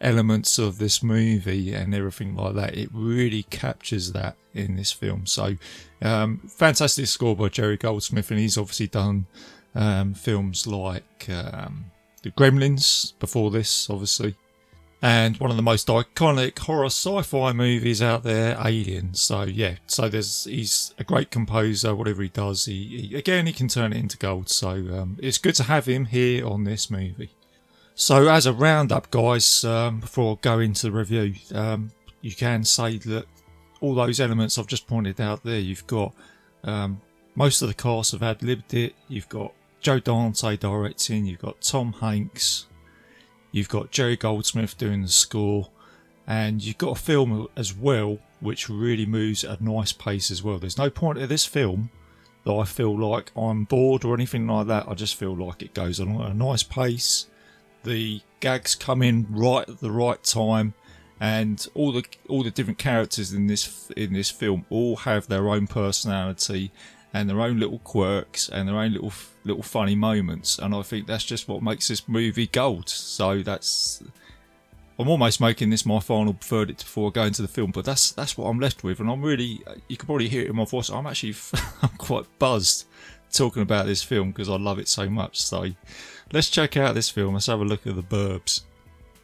elements 0.00 0.58
of 0.58 0.78
this 0.78 1.02
movie 1.02 1.74
and 1.74 1.94
everything 1.94 2.34
like 2.34 2.54
that. 2.54 2.76
It 2.76 2.88
really 2.92 3.42
captures 3.44 4.12
that 4.12 4.36
in 4.54 4.76
this 4.76 4.90
film. 4.90 5.26
So, 5.26 5.56
um, 6.00 6.38
fantastic 6.48 7.06
score 7.06 7.36
by 7.36 7.50
Jerry 7.50 7.76
Goldsmith, 7.76 8.30
and 8.30 8.40
he's 8.40 8.56
obviously 8.56 8.88
done 8.88 9.26
um, 9.74 10.14
films 10.14 10.66
like. 10.66 11.28
Um, 11.28 11.86
the 12.22 12.30
Gremlins 12.30 13.18
before 13.18 13.50
this, 13.50 13.88
obviously. 13.90 14.36
And 15.04 15.36
one 15.38 15.50
of 15.50 15.56
the 15.56 15.64
most 15.64 15.88
iconic 15.88 16.56
horror 16.60 16.86
sci-fi 16.86 17.52
movies 17.52 18.00
out 18.00 18.22
there, 18.22 18.56
Alien. 18.64 19.14
So 19.14 19.42
yeah, 19.42 19.76
so 19.86 20.08
there's 20.08 20.44
he's 20.44 20.94
a 20.96 21.02
great 21.02 21.32
composer. 21.32 21.96
Whatever 21.96 22.22
he 22.22 22.28
does, 22.28 22.66
he, 22.66 23.08
he 23.08 23.16
again 23.16 23.46
he 23.46 23.52
can 23.52 23.66
turn 23.66 23.92
it 23.92 23.98
into 23.98 24.16
gold. 24.16 24.48
So 24.48 24.70
um, 24.70 25.18
it's 25.20 25.38
good 25.38 25.56
to 25.56 25.64
have 25.64 25.86
him 25.86 26.04
here 26.04 26.46
on 26.46 26.62
this 26.62 26.88
movie. 26.88 27.32
So 27.96 28.28
as 28.28 28.46
a 28.46 28.52
roundup, 28.52 29.10
guys, 29.10 29.64
um, 29.64 29.98
before 29.98 30.34
I 30.34 30.38
go 30.40 30.60
into 30.60 30.82
the 30.82 30.92
review, 30.92 31.34
um, 31.52 31.90
you 32.20 32.34
can 32.34 32.62
say 32.62 32.98
that 32.98 33.26
all 33.80 33.96
those 33.96 34.20
elements 34.20 34.56
I've 34.56 34.68
just 34.68 34.86
pointed 34.86 35.20
out 35.20 35.42
there, 35.42 35.58
you've 35.58 35.86
got 35.88 36.14
um, 36.62 37.00
most 37.34 37.60
of 37.60 37.68
the 37.68 37.74
cast 37.74 38.12
have 38.12 38.22
ad 38.22 38.42
libbed 38.42 38.74
it. 38.74 38.94
You've 39.08 39.28
got 39.28 39.52
Joe 39.82 39.98
Dante 39.98 40.56
directing, 40.56 41.26
you've 41.26 41.40
got 41.40 41.60
Tom 41.60 41.94
Hanks, 41.94 42.66
you've 43.50 43.68
got 43.68 43.90
Jerry 43.90 44.16
Goldsmith 44.16 44.78
doing 44.78 45.02
the 45.02 45.08
score, 45.08 45.70
and 46.24 46.62
you've 46.62 46.78
got 46.78 46.96
a 46.96 47.00
film 47.00 47.48
as 47.56 47.74
well 47.74 48.18
which 48.38 48.68
really 48.68 49.06
moves 49.06 49.44
at 49.44 49.60
a 49.60 49.64
nice 49.64 49.92
pace 49.92 50.30
as 50.30 50.42
well. 50.42 50.58
There's 50.58 50.78
no 50.78 50.88
point 50.88 51.18
of 51.18 51.28
this 51.28 51.46
film 51.46 51.90
that 52.44 52.52
I 52.52 52.64
feel 52.64 52.96
like 52.96 53.32
I'm 53.36 53.64
bored 53.64 54.04
or 54.04 54.14
anything 54.14 54.46
like 54.46 54.68
that. 54.68 54.88
I 54.88 54.94
just 54.94 55.16
feel 55.16 55.36
like 55.36 55.62
it 55.62 55.74
goes 55.74 55.98
along 55.98 56.22
at 56.22 56.30
a 56.30 56.34
nice 56.34 56.62
pace. 56.62 57.26
The 57.82 58.20
gags 58.38 58.76
come 58.76 59.02
in 59.02 59.26
right 59.30 59.68
at 59.68 59.80
the 59.80 59.90
right 59.90 60.22
time, 60.22 60.74
and 61.20 61.66
all 61.74 61.90
the 61.90 62.04
all 62.28 62.44
the 62.44 62.50
different 62.52 62.78
characters 62.78 63.32
in 63.32 63.48
this 63.48 63.90
in 63.96 64.12
this 64.12 64.30
film 64.30 64.64
all 64.70 64.96
have 64.96 65.26
their 65.26 65.48
own 65.48 65.66
personality 65.66 66.70
and 67.14 67.28
their 67.28 67.40
own 67.40 67.58
little 67.58 67.78
quirks 67.80 68.48
and 68.48 68.68
their 68.68 68.78
own 68.78 68.92
little 68.92 69.12
little 69.44 69.62
funny 69.62 69.94
moments, 69.94 70.58
and 70.58 70.74
I 70.74 70.82
think 70.82 71.06
that's 71.06 71.24
just 71.24 71.48
what 71.48 71.62
makes 71.62 71.88
this 71.88 72.08
movie 72.08 72.46
gold. 72.46 72.88
So 72.88 73.42
that's 73.42 74.02
I'm 74.98 75.08
almost 75.08 75.40
making 75.40 75.70
this 75.70 75.84
my 75.84 76.00
final 76.00 76.36
verdict 76.42 76.84
before 76.84 77.08
I 77.08 77.10
go 77.12 77.22
into 77.24 77.42
the 77.42 77.48
film, 77.48 77.70
but 77.70 77.84
that's 77.84 78.12
that's 78.12 78.36
what 78.36 78.46
I'm 78.46 78.60
left 78.60 78.84
with, 78.84 79.00
and 79.00 79.10
I'm 79.10 79.22
really 79.22 79.62
you 79.88 79.96
can 79.96 80.06
probably 80.06 80.28
hear 80.28 80.42
it 80.42 80.50
in 80.50 80.56
my 80.56 80.64
voice. 80.64 80.90
I'm 80.90 81.06
actually 81.06 81.34
I'm 81.82 81.96
quite 81.98 82.26
buzzed 82.38 82.86
talking 83.32 83.62
about 83.62 83.86
this 83.86 84.02
film 84.02 84.30
because 84.30 84.48
I 84.48 84.56
love 84.56 84.78
it 84.78 84.88
so 84.88 85.08
much. 85.08 85.40
So 85.40 85.70
let's 86.32 86.50
check 86.50 86.76
out 86.76 86.94
this 86.94 87.08
film. 87.08 87.34
Let's 87.34 87.46
have 87.46 87.60
a 87.60 87.64
look 87.64 87.86
at 87.86 87.96
the 87.96 88.02
Burbs. 88.02 88.62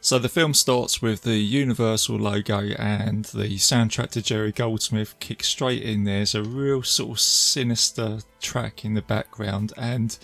So 0.01 0.17
the 0.17 0.29
film 0.29 0.53
starts 0.53 1.01
with 1.01 1.23
the 1.23 1.37
Universal 1.37 2.17
logo 2.19 2.69
and 2.79 3.25
the 3.25 3.57
soundtrack 3.57 4.11
to 4.11 4.21
Jerry 4.21 4.53
Goldsmith 4.53 5.19
kicks 5.19 5.49
straight 5.49 5.83
in. 5.83 6.05
There's 6.05 6.33
a 6.33 6.41
real 6.41 6.83
sort 6.83 7.11
of 7.11 7.19
sinister 7.19 8.19
track 8.39 8.85
in 8.85 8.93
the 8.93 9.01
background, 9.01 9.73
and 9.75 10.17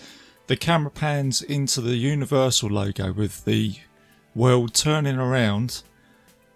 the 0.46 0.56
camera 0.56 0.90
pans 0.90 1.42
into 1.42 1.82
the 1.82 1.96
Universal 1.96 2.70
logo 2.70 3.12
with 3.12 3.44
the 3.44 3.76
world 4.34 4.72
turning 4.72 5.18
around, 5.18 5.82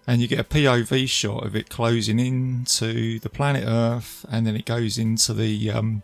and 0.06 0.22
you 0.22 0.26
get 0.26 0.40
a 0.40 0.44
POV 0.44 1.06
shot 1.06 1.44
of 1.44 1.54
it 1.54 1.68
closing 1.68 2.18
into 2.18 3.18
the 3.18 3.30
planet 3.30 3.64
Earth, 3.66 4.24
and 4.30 4.46
then 4.46 4.56
it 4.56 4.64
goes 4.64 4.96
into 4.96 5.34
the 5.34 5.70
um, 5.70 6.02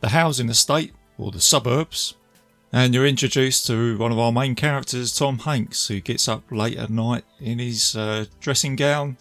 the 0.00 0.10
housing 0.10 0.50
estate 0.50 0.92
or 1.16 1.30
the 1.30 1.40
suburbs 1.40 2.16
and 2.72 2.94
you're 2.94 3.06
introduced 3.06 3.66
to 3.66 3.98
one 3.98 4.12
of 4.12 4.18
our 4.18 4.32
main 4.32 4.54
characters, 4.54 5.16
Tom 5.16 5.38
Hanks, 5.38 5.88
who 5.88 6.00
gets 6.00 6.28
up 6.28 6.44
late 6.50 6.78
at 6.78 6.90
night 6.90 7.24
in 7.40 7.58
his 7.58 7.96
uh, 7.96 8.26
dressing 8.40 8.76
gown 8.76 9.16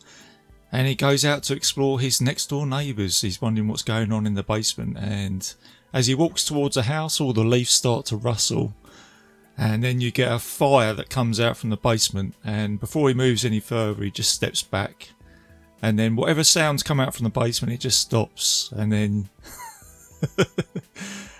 and 0.71 0.87
he 0.87 0.95
goes 0.95 1.25
out 1.25 1.43
to 1.43 1.55
explore 1.55 1.99
his 1.99 2.21
next 2.21 2.49
door 2.49 2.65
neighbours. 2.65 3.21
He's 3.21 3.41
wondering 3.41 3.67
what's 3.67 3.81
going 3.81 4.11
on 4.11 4.27
in 4.27 4.35
the 4.35 4.43
basement. 4.43 4.97
And 4.97 5.51
as 5.93 6.07
he 6.07 6.13
walks 6.13 6.45
towards 6.45 6.75
the 6.75 6.83
house, 6.83 7.19
all 7.19 7.33
the 7.33 7.43
leaves 7.43 7.71
start 7.71 8.05
to 8.07 8.17
rustle. 8.17 8.75
And 9.57 9.83
then 9.83 9.99
you 9.99 10.11
get 10.11 10.31
a 10.31 10.39
fire 10.39 10.93
that 10.93 11.09
comes 11.09 11.39
out 11.39 11.57
from 11.57 11.71
the 11.71 11.77
basement. 11.77 12.35
And 12.43 12.79
before 12.79 13.07
he 13.09 13.15
moves 13.15 13.43
any 13.43 13.59
further, 13.59 14.03
he 14.03 14.11
just 14.11 14.31
steps 14.31 14.61
back. 14.61 15.09
And 15.81 15.97
then 15.97 16.15
whatever 16.15 16.43
sounds 16.43 16.83
come 16.83 16.99
out 16.99 17.15
from 17.15 17.23
the 17.23 17.29
basement, 17.29 17.73
it 17.73 17.79
just 17.79 17.99
stops. 17.99 18.71
And 18.75 18.91
then. 18.91 19.29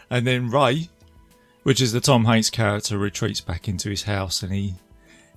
and 0.10 0.25
then 0.25 0.50
Ray, 0.50 0.89
which 1.63 1.82
is 1.82 1.92
the 1.92 2.00
Tom 2.00 2.25
Hanks 2.25 2.50
character 2.50 2.98
retreats 2.98 3.42
back 3.42 3.68
into 3.68 3.89
his 3.89 4.04
house 4.04 4.44
and 4.44 4.54
he, 4.54 4.75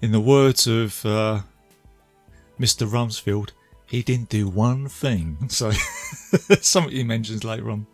in 0.01 0.13
the 0.13 0.21
words 0.21 0.67
of 0.67 1.05
uh, 1.05 1.41
Mr. 2.59 2.87
Rumsfeld, 2.87 3.51
he 3.87 4.03
didn't 4.03 4.29
do 4.29 4.49
one 4.49 4.89
thing. 4.89 5.37
So 5.49 5.71
something 6.63 6.95
he 6.95 7.05
mentions 7.05 7.45
later 7.45 7.71
on. 7.71 7.87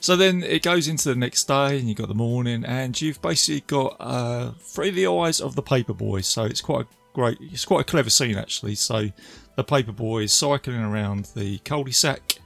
So 0.00 0.16
then 0.16 0.42
it 0.42 0.62
goes 0.62 0.88
into 0.88 1.08
the 1.08 1.16
next 1.16 1.44
day 1.44 1.78
and 1.78 1.88
you've 1.88 1.98
got 1.98 2.08
the 2.08 2.14
morning 2.14 2.64
and 2.64 2.98
you've 3.00 3.20
basically 3.20 3.60
got 3.66 3.96
uh, 4.00 4.52
through 4.60 4.92
the 4.92 5.06
eyes 5.08 5.40
of 5.40 5.54
the 5.54 5.62
paper 5.62 5.92
boy. 5.92 6.20
So 6.22 6.44
it's 6.44 6.60
quite 6.60 6.86
a 6.86 6.88
great, 7.12 7.38
it's 7.40 7.64
quite 7.64 7.80
a 7.80 7.84
clever 7.84 8.08
scene 8.08 8.38
actually. 8.38 8.76
So 8.76 9.10
the 9.56 9.64
paper 9.64 9.92
boy 9.92 10.20
is 10.20 10.32
cycling 10.32 10.80
around 10.80 11.26
the 11.34 11.58
cul-de-sac 11.58 12.38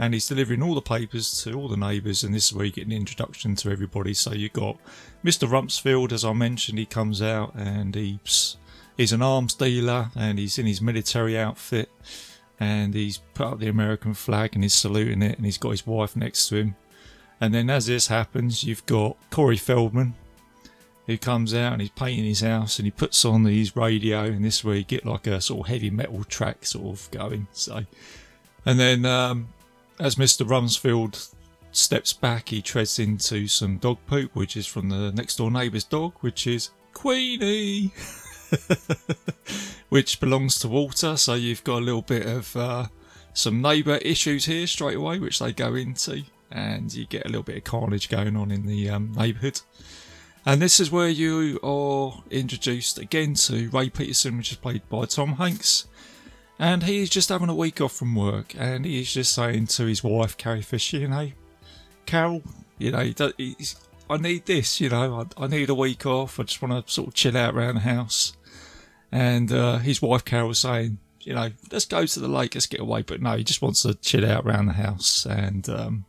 and 0.00 0.14
he's 0.14 0.26
delivering 0.26 0.62
all 0.62 0.74
the 0.74 0.80
papers 0.80 1.42
to 1.42 1.52
all 1.52 1.68
the 1.68 1.76
neighbours 1.76 2.24
and 2.24 2.34
this 2.34 2.46
is 2.46 2.54
where 2.54 2.64
you 2.64 2.72
get 2.72 2.86
an 2.86 2.92
introduction 2.92 3.54
to 3.54 3.70
everybody. 3.70 4.14
So 4.14 4.32
you've 4.32 4.54
got 4.54 4.78
mr 5.22 5.46
rumsfeld 5.46 6.10
as 6.10 6.24
i 6.24 6.32
mentioned 6.32 6.78
he 6.78 6.86
comes 6.86 7.20
out 7.20 7.54
and 7.54 7.94
he's 7.94 8.56
he's 8.96 9.12
an 9.12 9.20
arms 9.20 9.52
dealer 9.52 10.10
and 10.16 10.38
he's 10.38 10.58
in 10.58 10.64
his 10.64 10.80
military 10.80 11.38
outfit 11.38 11.90
and 12.58 12.94
he's 12.94 13.18
put 13.34 13.46
up 13.46 13.58
the 13.58 13.68
american 13.68 14.14
flag 14.14 14.54
and 14.54 14.64
he's 14.64 14.72
saluting 14.72 15.20
it 15.20 15.36
and 15.36 15.44
he's 15.44 15.58
got 15.58 15.70
his 15.70 15.86
wife 15.86 16.16
next 16.16 16.48
to 16.48 16.56
him. 16.56 16.76
And 17.38 17.52
then 17.52 17.68
as 17.68 17.84
this 17.84 18.06
happens 18.06 18.64
you've 18.64 18.86
got 18.86 19.18
corey 19.30 19.58
feldman 19.58 20.14
who 21.06 21.18
comes 21.18 21.52
out 21.52 21.74
and 21.74 21.82
he's 21.82 21.90
painting 21.90 22.24
his 22.24 22.40
house 22.40 22.78
and 22.78 22.86
he 22.86 22.90
puts 22.90 23.22
on 23.26 23.44
his 23.44 23.76
radio 23.76 24.24
and 24.24 24.46
this 24.46 24.58
is 24.58 24.64
where 24.64 24.76
you 24.76 24.84
get 24.84 25.04
like 25.04 25.26
a 25.26 25.42
sort 25.42 25.60
of 25.60 25.66
heavy 25.66 25.90
metal 25.90 26.24
track 26.24 26.64
sort 26.64 26.98
of 26.98 27.10
going 27.10 27.48
so. 27.52 27.84
And 28.64 28.78
then 28.78 29.04
um, 29.06 29.48
as 30.00 30.14
Mr. 30.14 30.46
Rumsfeld 30.46 31.32
steps 31.72 32.12
back, 32.12 32.48
he 32.48 32.62
treads 32.62 32.98
into 32.98 33.46
some 33.46 33.76
dog 33.76 33.98
poop, 34.06 34.34
which 34.34 34.56
is 34.56 34.66
from 34.66 34.88
the 34.88 35.12
next 35.12 35.36
door 35.36 35.50
neighbour's 35.50 35.84
dog, 35.84 36.14
which 36.20 36.46
is 36.46 36.70
Queenie, 36.94 37.92
which 39.90 40.18
belongs 40.18 40.58
to 40.60 40.68
Walter. 40.68 41.16
So 41.16 41.34
you've 41.34 41.64
got 41.64 41.78
a 41.78 41.84
little 41.84 42.02
bit 42.02 42.26
of 42.26 42.56
uh, 42.56 42.86
some 43.34 43.60
neighbour 43.60 43.96
issues 43.96 44.46
here 44.46 44.66
straight 44.66 44.96
away, 44.96 45.18
which 45.18 45.38
they 45.38 45.52
go 45.52 45.74
into, 45.74 46.22
and 46.50 46.92
you 46.92 47.06
get 47.06 47.26
a 47.26 47.28
little 47.28 47.42
bit 47.42 47.58
of 47.58 47.64
carnage 47.64 48.08
going 48.08 48.36
on 48.36 48.50
in 48.50 48.66
the 48.66 48.88
um, 48.88 49.12
neighbourhood. 49.12 49.60
And 50.46 50.62
this 50.62 50.80
is 50.80 50.90
where 50.90 51.10
you 51.10 51.60
are 51.62 52.24
introduced 52.30 52.98
again 52.98 53.34
to 53.34 53.68
Ray 53.68 53.90
Peterson, 53.90 54.38
which 54.38 54.50
is 54.50 54.56
played 54.56 54.88
by 54.88 55.04
Tom 55.04 55.34
Hanks 55.34 55.86
and 56.60 56.82
he's 56.82 57.08
just 57.08 57.30
having 57.30 57.48
a 57.48 57.54
week 57.54 57.80
off 57.80 57.94
from 57.94 58.14
work, 58.14 58.54
and 58.56 58.84
he's 58.84 59.14
just 59.14 59.32
saying 59.32 59.68
to 59.68 59.86
his 59.86 60.04
wife 60.04 60.36
Carrie 60.36 60.60
Fisher, 60.60 60.98
you 60.98 61.08
know, 61.08 61.30
Carol, 62.04 62.42
you 62.76 62.90
know, 62.90 63.10
I 64.10 64.16
need 64.18 64.44
this, 64.44 64.78
you 64.78 64.90
know, 64.90 65.26
I, 65.38 65.44
I, 65.44 65.46
need 65.46 65.70
a 65.70 65.74
week 65.74 66.04
off. 66.04 66.38
I 66.38 66.42
just 66.42 66.60
want 66.60 66.86
to 66.86 66.92
sort 66.92 67.08
of 67.08 67.14
chill 67.14 67.36
out 67.36 67.54
around 67.54 67.76
the 67.76 67.80
house. 67.80 68.34
And 69.10 69.50
uh, 69.50 69.78
his 69.78 70.02
wife 70.02 70.24
Carol 70.24 70.52
saying, 70.52 70.98
you 71.20 71.32
know, 71.32 71.50
let's 71.72 71.86
go 71.86 72.04
to 72.04 72.20
the 72.20 72.28
lake, 72.28 72.54
let's 72.54 72.66
get 72.66 72.80
away. 72.80 73.02
But 73.02 73.22
no, 73.22 73.38
he 73.38 73.44
just 73.44 73.62
wants 73.62 73.82
to 73.82 73.94
chill 73.94 74.28
out 74.28 74.44
around 74.44 74.66
the 74.66 74.74
house. 74.74 75.24
And 75.24 75.66
um, 75.70 76.04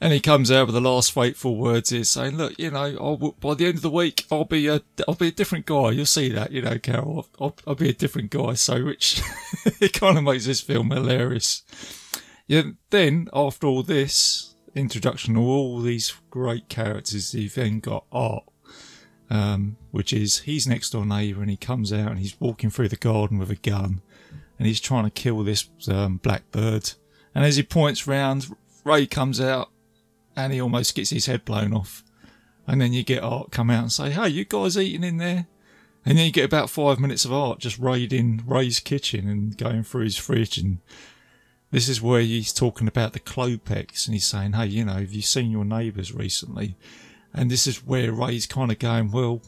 and 0.00 0.14
he 0.14 0.20
comes 0.20 0.50
out 0.50 0.66
with 0.66 0.74
the 0.74 0.80
last 0.80 1.12
fateful 1.12 1.56
words 1.56 1.92
is 1.92 2.08
saying, 2.08 2.36
"Look, 2.36 2.58
you 2.58 2.70
know, 2.70 2.96
I'll, 2.98 3.16
by 3.16 3.54
the 3.54 3.66
end 3.66 3.76
of 3.76 3.82
the 3.82 3.90
week, 3.90 4.24
I'll 4.30 4.44
be 4.44 4.66
a, 4.66 4.80
I'll 5.06 5.14
be 5.14 5.28
a 5.28 5.32
different 5.32 5.66
guy. 5.66 5.90
You'll 5.90 6.06
see 6.06 6.30
that, 6.30 6.52
you 6.52 6.62
know, 6.62 6.78
Carol. 6.78 7.28
I'll, 7.38 7.56
I'll, 7.66 7.74
be 7.74 7.90
a 7.90 7.94
different 7.94 8.30
guy." 8.30 8.54
So, 8.54 8.84
which 8.84 9.20
it 9.80 9.92
kind 9.92 10.16
of 10.16 10.24
makes 10.24 10.46
this 10.46 10.62
film 10.62 10.90
hilarious. 10.90 11.62
Yeah. 12.46 12.62
Then 12.88 13.28
after 13.34 13.66
all 13.66 13.82
this 13.82 14.54
introduction 14.74 15.36
of 15.36 15.42
all 15.42 15.80
these 15.80 16.14
great 16.30 16.68
characters, 16.70 17.34
you've 17.34 17.54
then 17.54 17.80
got 17.80 18.04
Art, 18.10 18.44
um, 19.28 19.76
which 19.90 20.14
is 20.14 20.40
he's 20.40 20.66
next 20.66 20.90
door 20.90 21.04
neighbour, 21.04 21.42
and 21.42 21.50
he 21.50 21.58
comes 21.58 21.92
out 21.92 22.10
and 22.10 22.20
he's 22.20 22.40
walking 22.40 22.70
through 22.70 22.88
the 22.88 22.96
garden 22.96 23.38
with 23.38 23.50
a 23.50 23.56
gun, 23.56 24.00
and 24.58 24.66
he's 24.66 24.80
trying 24.80 25.04
to 25.04 25.10
kill 25.10 25.44
this 25.44 25.68
um, 25.88 26.16
black 26.16 26.50
bird. 26.52 26.92
And 27.34 27.44
as 27.44 27.56
he 27.56 27.62
points 27.62 28.06
round, 28.06 28.46
Ray 28.82 29.06
comes 29.06 29.40
out 29.40 29.69
and 30.44 30.52
he 30.52 30.60
almost 30.60 30.94
gets 30.94 31.10
his 31.10 31.26
head 31.26 31.44
blown 31.44 31.72
off. 31.72 32.04
And 32.66 32.80
then 32.80 32.92
you 32.92 33.02
get 33.02 33.22
Art 33.22 33.50
come 33.50 33.70
out 33.70 33.82
and 33.82 33.92
say, 33.92 34.10
"Hey, 34.10 34.28
you 34.28 34.44
guys 34.44 34.76
eating 34.76 35.04
in 35.04 35.16
there?" 35.16 35.46
And 36.04 36.16
then 36.16 36.26
you 36.26 36.32
get 36.32 36.44
about 36.44 36.70
five 36.70 36.98
minutes 36.98 37.24
of 37.24 37.32
Art 37.32 37.58
just 37.58 37.78
raiding 37.78 38.42
Ray's 38.46 38.80
kitchen 38.80 39.28
and 39.28 39.56
going 39.56 39.82
through 39.82 40.04
his 40.04 40.16
fridge. 40.16 40.56
And 40.56 40.78
this 41.70 41.88
is 41.88 42.00
where 42.00 42.20
he's 42.22 42.52
talking 42.52 42.88
about 42.88 43.12
the 43.12 43.20
Klopeks 43.20 44.06
and 44.06 44.14
he's 44.14 44.24
saying, 44.24 44.52
"Hey, 44.52 44.66
you 44.66 44.84
know, 44.84 44.94
have 44.94 45.12
you 45.12 45.22
seen 45.22 45.50
your 45.50 45.64
neighbours 45.64 46.14
recently?" 46.14 46.76
And 47.34 47.50
this 47.50 47.66
is 47.66 47.84
where 47.86 48.12
Ray's 48.12 48.46
kind 48.46 48.70
of 48.70 48.78
going, 48.78 49.10
"Well." 49.10 49.42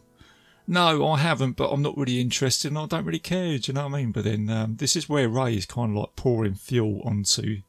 No, 0.65 1.09
I 1.09 1.19
haven't, 1.19 1.57
but 1.57 1.71
I'm 1.71 1.83
not 1.83 1.97
really 1.97 2.21
interested 2.21 2.69
and 2.71 2.79
I 2.79 2.87
don't 2.87 3.05
really 3.05 3.19
care, 3.19 3.59
do 3.59 3.73
you 3.73 3.75
know 3.75 3.89
what 3.89 3.95
I 3.95 4.01
mean? 4.01 4.13
But 4.13 4.23
then 4.23 4.49
um, 4.49 4.77
this 4.77 4.95
is 4.95 5.09
where 5.09 5.29
Ray 5.29 5.57
is 5.57 5.67
kind 5.67 5.91
of 5.91 5.97
like 5.97 6.15
pouring 6.15 6.55
fuel 6.55 7.03
onto 7.05 7.63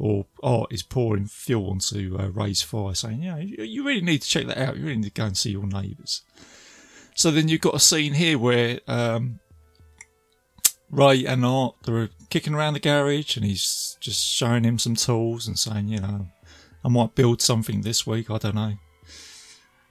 or 0.00 0.24
art 0.42 0.72
is 0.72 0.82
pouring 0.82 1.26
fuel 1.26 1.70
onto 1.70 2.16
uh, 2.18 2.28
Ray's 2.28 2.62
fire, 2.62 2.94
saying, 2.94 3.22
"Yeah, 3.22 3.36
you 3.36 3.84
really 3.84 4.00
need 4.00 4.22
to 4.22 4.28
check 4.28 4.46
that 4.46 4.58
out. 4.58 4.76
You 4.76 4.84
really 4.84 4.96
need 4.96 5.14
to 5.14 5.20
go 5.20 5.26
and 5.26 5.36
see 5.36 5.50
your 5.50 5.66
neighbours." 5.66 6.22
So 7.14 7.30
then 7.30 7.48
you've 7.48 7.60
got 7.60 7.74
a 7.74 7.80
scene 7.80 8.14
here 8.14 8.38
where 8.38 8.80
um, 8.88 9.40
Ray 10.90 11.26
and 11.26 11.44
Art 11.44 11.74
they're 11.84 12.08
kicking 12.30 12.54
around 12.54 12.74
the 12.74 12.80
garage, 12.80 13.36
and 13.36 13.44
he's 13.44 13.98
just 14.00 14.26
showing 14.26 14.64
him 14.64 14.78
some 14.78 14.96
tools 14.96 15.46
and 15.46 15.58
saying, 15.58 15.88
"You 15.88 16.00
know, 16.00 16.28
I 16.82 16.88
might 16.88 17.14
build 17.14 17.42
something 17.42 17.82
this 17.82 18.06
week. 18.06 18.30
I 18.30 18.38
don't 18.38 18.54
know." 18.54 18.74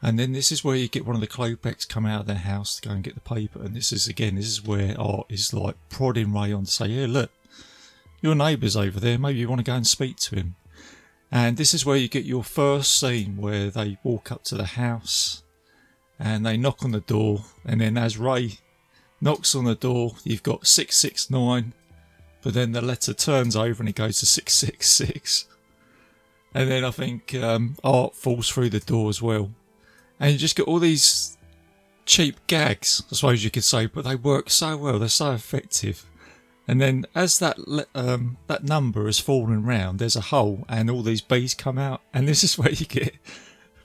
And 0.02 0.18
then 0.18 0.32
this 0.32 0.52
is 0.52 0.64
where 0.64 0.78
you 0.78 0.88
get 0.88 1.06
one 1.06 1.16
of 1.16 1.22
the 1.22 1.28
Klopeks 1.28 1.88
come 1.88 2.06
out 2.06 2.22
of 2.22 2.28
their 2.28 2.38
house 2.38 2.80
to 2.80 2.88
go 2.88 2.96
and 2.96 3.04
get 3.04 3.16
the 3.16 3.22
paper. 3.22 3.62
And 3.62 3.76
this 3.76 3.92
is 3.92 4.08
again, 4.08 4.36
this 4.36 4.48
is 4.48 4.64
where 4.66 5.00
Art 5.00 5.28
is 5.30 5.54
like 5.54 5.76
prodding 5.90 6.34
Ray 6.34 6.52
on 6.52 6.66
to 6.66 6.72
say, 6.72 6.88
"Yeah, 6.88 7.06
look, 7.08 7.30
your 8.22 8.36
neighbour's 8.36 8.76
over 8.76 9.00
there, 9.00 9.18
maybe 9.18 9.40
you 9.40 9.50
want 9.50 9.60
to 9.60 9.66
go 9.66 9.76
and 9.76 9.88
speak 9.88 10.18
to 10.18 10.36
him. 10.36 10.56
And 11.32 11.58
this 11.58 11.74
is 11.74 11.86
where 11.86 11.98
you 11.98 12.08
get 12.08 12.26
your 12.26 12.44
first 12.44 13.00
scene 13.00 13.38
where 13.38 13.70
they 13.70 13.98
walk 14.04 14.32
up 14.32 14.44
to 14.46 14.56
the 14.56 14.66
house 14.66 15.44
and 16.18 16.46
they 16.46 16.58
knock 16.58 16.84
on 16.84 16.92
the 16.92 17.02
door. 17.02 17.46
And 17.66 17.82
then 17.82 17.98
as 17.98 18.18
Ray 18.18 18.58
knocks 19.22 19.54
on 19.54 19.66
the 19.66 19.76
door, 19.76 20.14
you've 20.24 20.44
got 20.44 20.66
669, 20.66 21.74
but 22.42 22.54
then 22.54 22.72
the 22.72 22.82
letter 22.82 23.14
turns 23.14 23.56
over 23.56 23.82
and 23.82 23.90
it 23.90 23.96
goes 23.96 24.20
to 24.20 24.26
666. 24.26 25.46
And 26.56 26.70
then 26.70 26.84
I 26.84 26.92
think 26.92 27.36
um, 27.36 27.78
Art 27.84 28.16
falls 28.16 28.50
through 28.50 28.72
the 28.72 28.80
door 28.80 29.10
as 29.10 29.22
well. 29.22 29.52
And 30.20 30.32
you 30.32 30.38
just 30.38 30.56
get 30.56 30.68
all 30.68 30.80
these 30.80 31.38
cheap 32.06 32.36
gags, 32.48 33.04
I 33.12 33.16
suppose 33.16 33.44
you 33.44 33.52
could 33.52 33.64
say, 33.64 33.86
but 33.86 34.04
they 34.04 34.16
work 34.16 34.50
so 34.50 34.76
well, 34.76 34.98
they're 34.98 35.10
so 35.10 35.32
effective 35.32 36.09
And 36.70 36.80
then 36.80 37.08
as 37.16 37.40
that 37.40 37.58
um, 37.96 38.38
that 38.46 38.64
number 38.64 39.08
is 39.08 39.18
falling 39.18 39.66
round, 39.66 39.98
there's 39.98 40.16
a 40.16 40.22
hole, 40.22 40.66
and 40.70 40.88
all 40.88 41.02
these 41.02 41.20
bees 41.20 41.56
come 41.56 41.80
out, 41.80 42.02
and 42.14 42.28
this 42.28 42.44
is 42.44 42.58
where 42.60 42.70
you 42.72 42.86
get. 42.86 43.16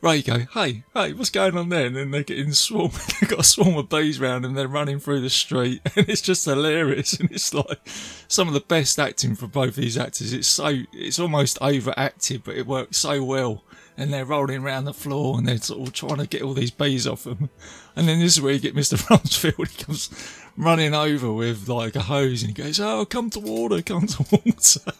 Ray 0.02 0.20
go, 0.20 0.40
hey, 0.52 0.84
hey, 0.92 1.14
what's 1.14 1.30
going 1.30 1.56
on 1.56 1.70
there? 1.70 1.86
And 1.86 1.96
then 1.96 2.10
they're 2.10 2.22
getting 2.22 2.52
swarm. 2.52 2.90
They've 3.20 3.30
got 3.30 3.38
a 3.38 3.42
swarm 3.42 3.78
of 3.78 3.88
bees 3.88 4.20
round, 4.20 4.44
and 4.44 4.54
they're 4.54 4.68
running 4.68 5.00
through 5.00 5.22
the 5.22 5.30
street, 5.30 5.80
and 5.96 6.06
it's 6.10 6.20
just 6.20 6.44
hilarious. 6.44 7.14
And 7.14 7.32
it's 7.32 7.54
like 7.54 7.80
some 8.28 8.46
of 8.46 8.52
the 8.52 8.60
best 8.60 8.98
acting 8.98 9.34
for 9.34 9.46
both 9.46 9.76
these 9.76 9.96
actors. 9.96 10.34
It's 10.34 10.46
so, 10.46 10.80
it's 10.92 11.18
almost 11.18 11.56
overacted, 11.62 12.44
but 12.44 12.54
it 12.54 12.66
works 12.66 12.98
so 12.98 13.24
well. 13.24 13.64
And 13.96 14.12
they're 14.12 14.26
rolling 14.26 14.62
around 14.62 14.84
the 14.84 14.92
floor, 14.92 15.38
and 15.38 15.48
they're 15.48 15.56
sort 15.56 15.88
of 15.88 15.94
trying 15.94 16.18
to 16.18 16.26
get 16.26 16.42
all 16.42 16.52
these 16.52 16.70
bees 16.70 17.06
off 17.06 17.24
them. 17.24 17.48
And 17.96 18.06
then 18.06 18.20
this 18.20 18.36
is 18.36 18.42
where 18.42 18.52
you 18.52 18.58
get 18.58 18.76
Mr. 18.76 18.98
Rumsfeld. 19.08 19.70
He 19.70 19.84
comes 19.84 20.43
running 20.56 20.94
over 20.94 21.32
with 21.32 21.68
like 21.68 21.96
a 21.96 22.02
hose, 22.02 22.42
and 22.42 22.56
he 22.56 22.62
goes, 22.62 22.80
"Oh, 22.80 23.04
come 23.04 23.30
to 23.30 23.40
water, 23.40 23.82
come 23.82 24.06
to 24.06 24.22
water." 24.44 24.92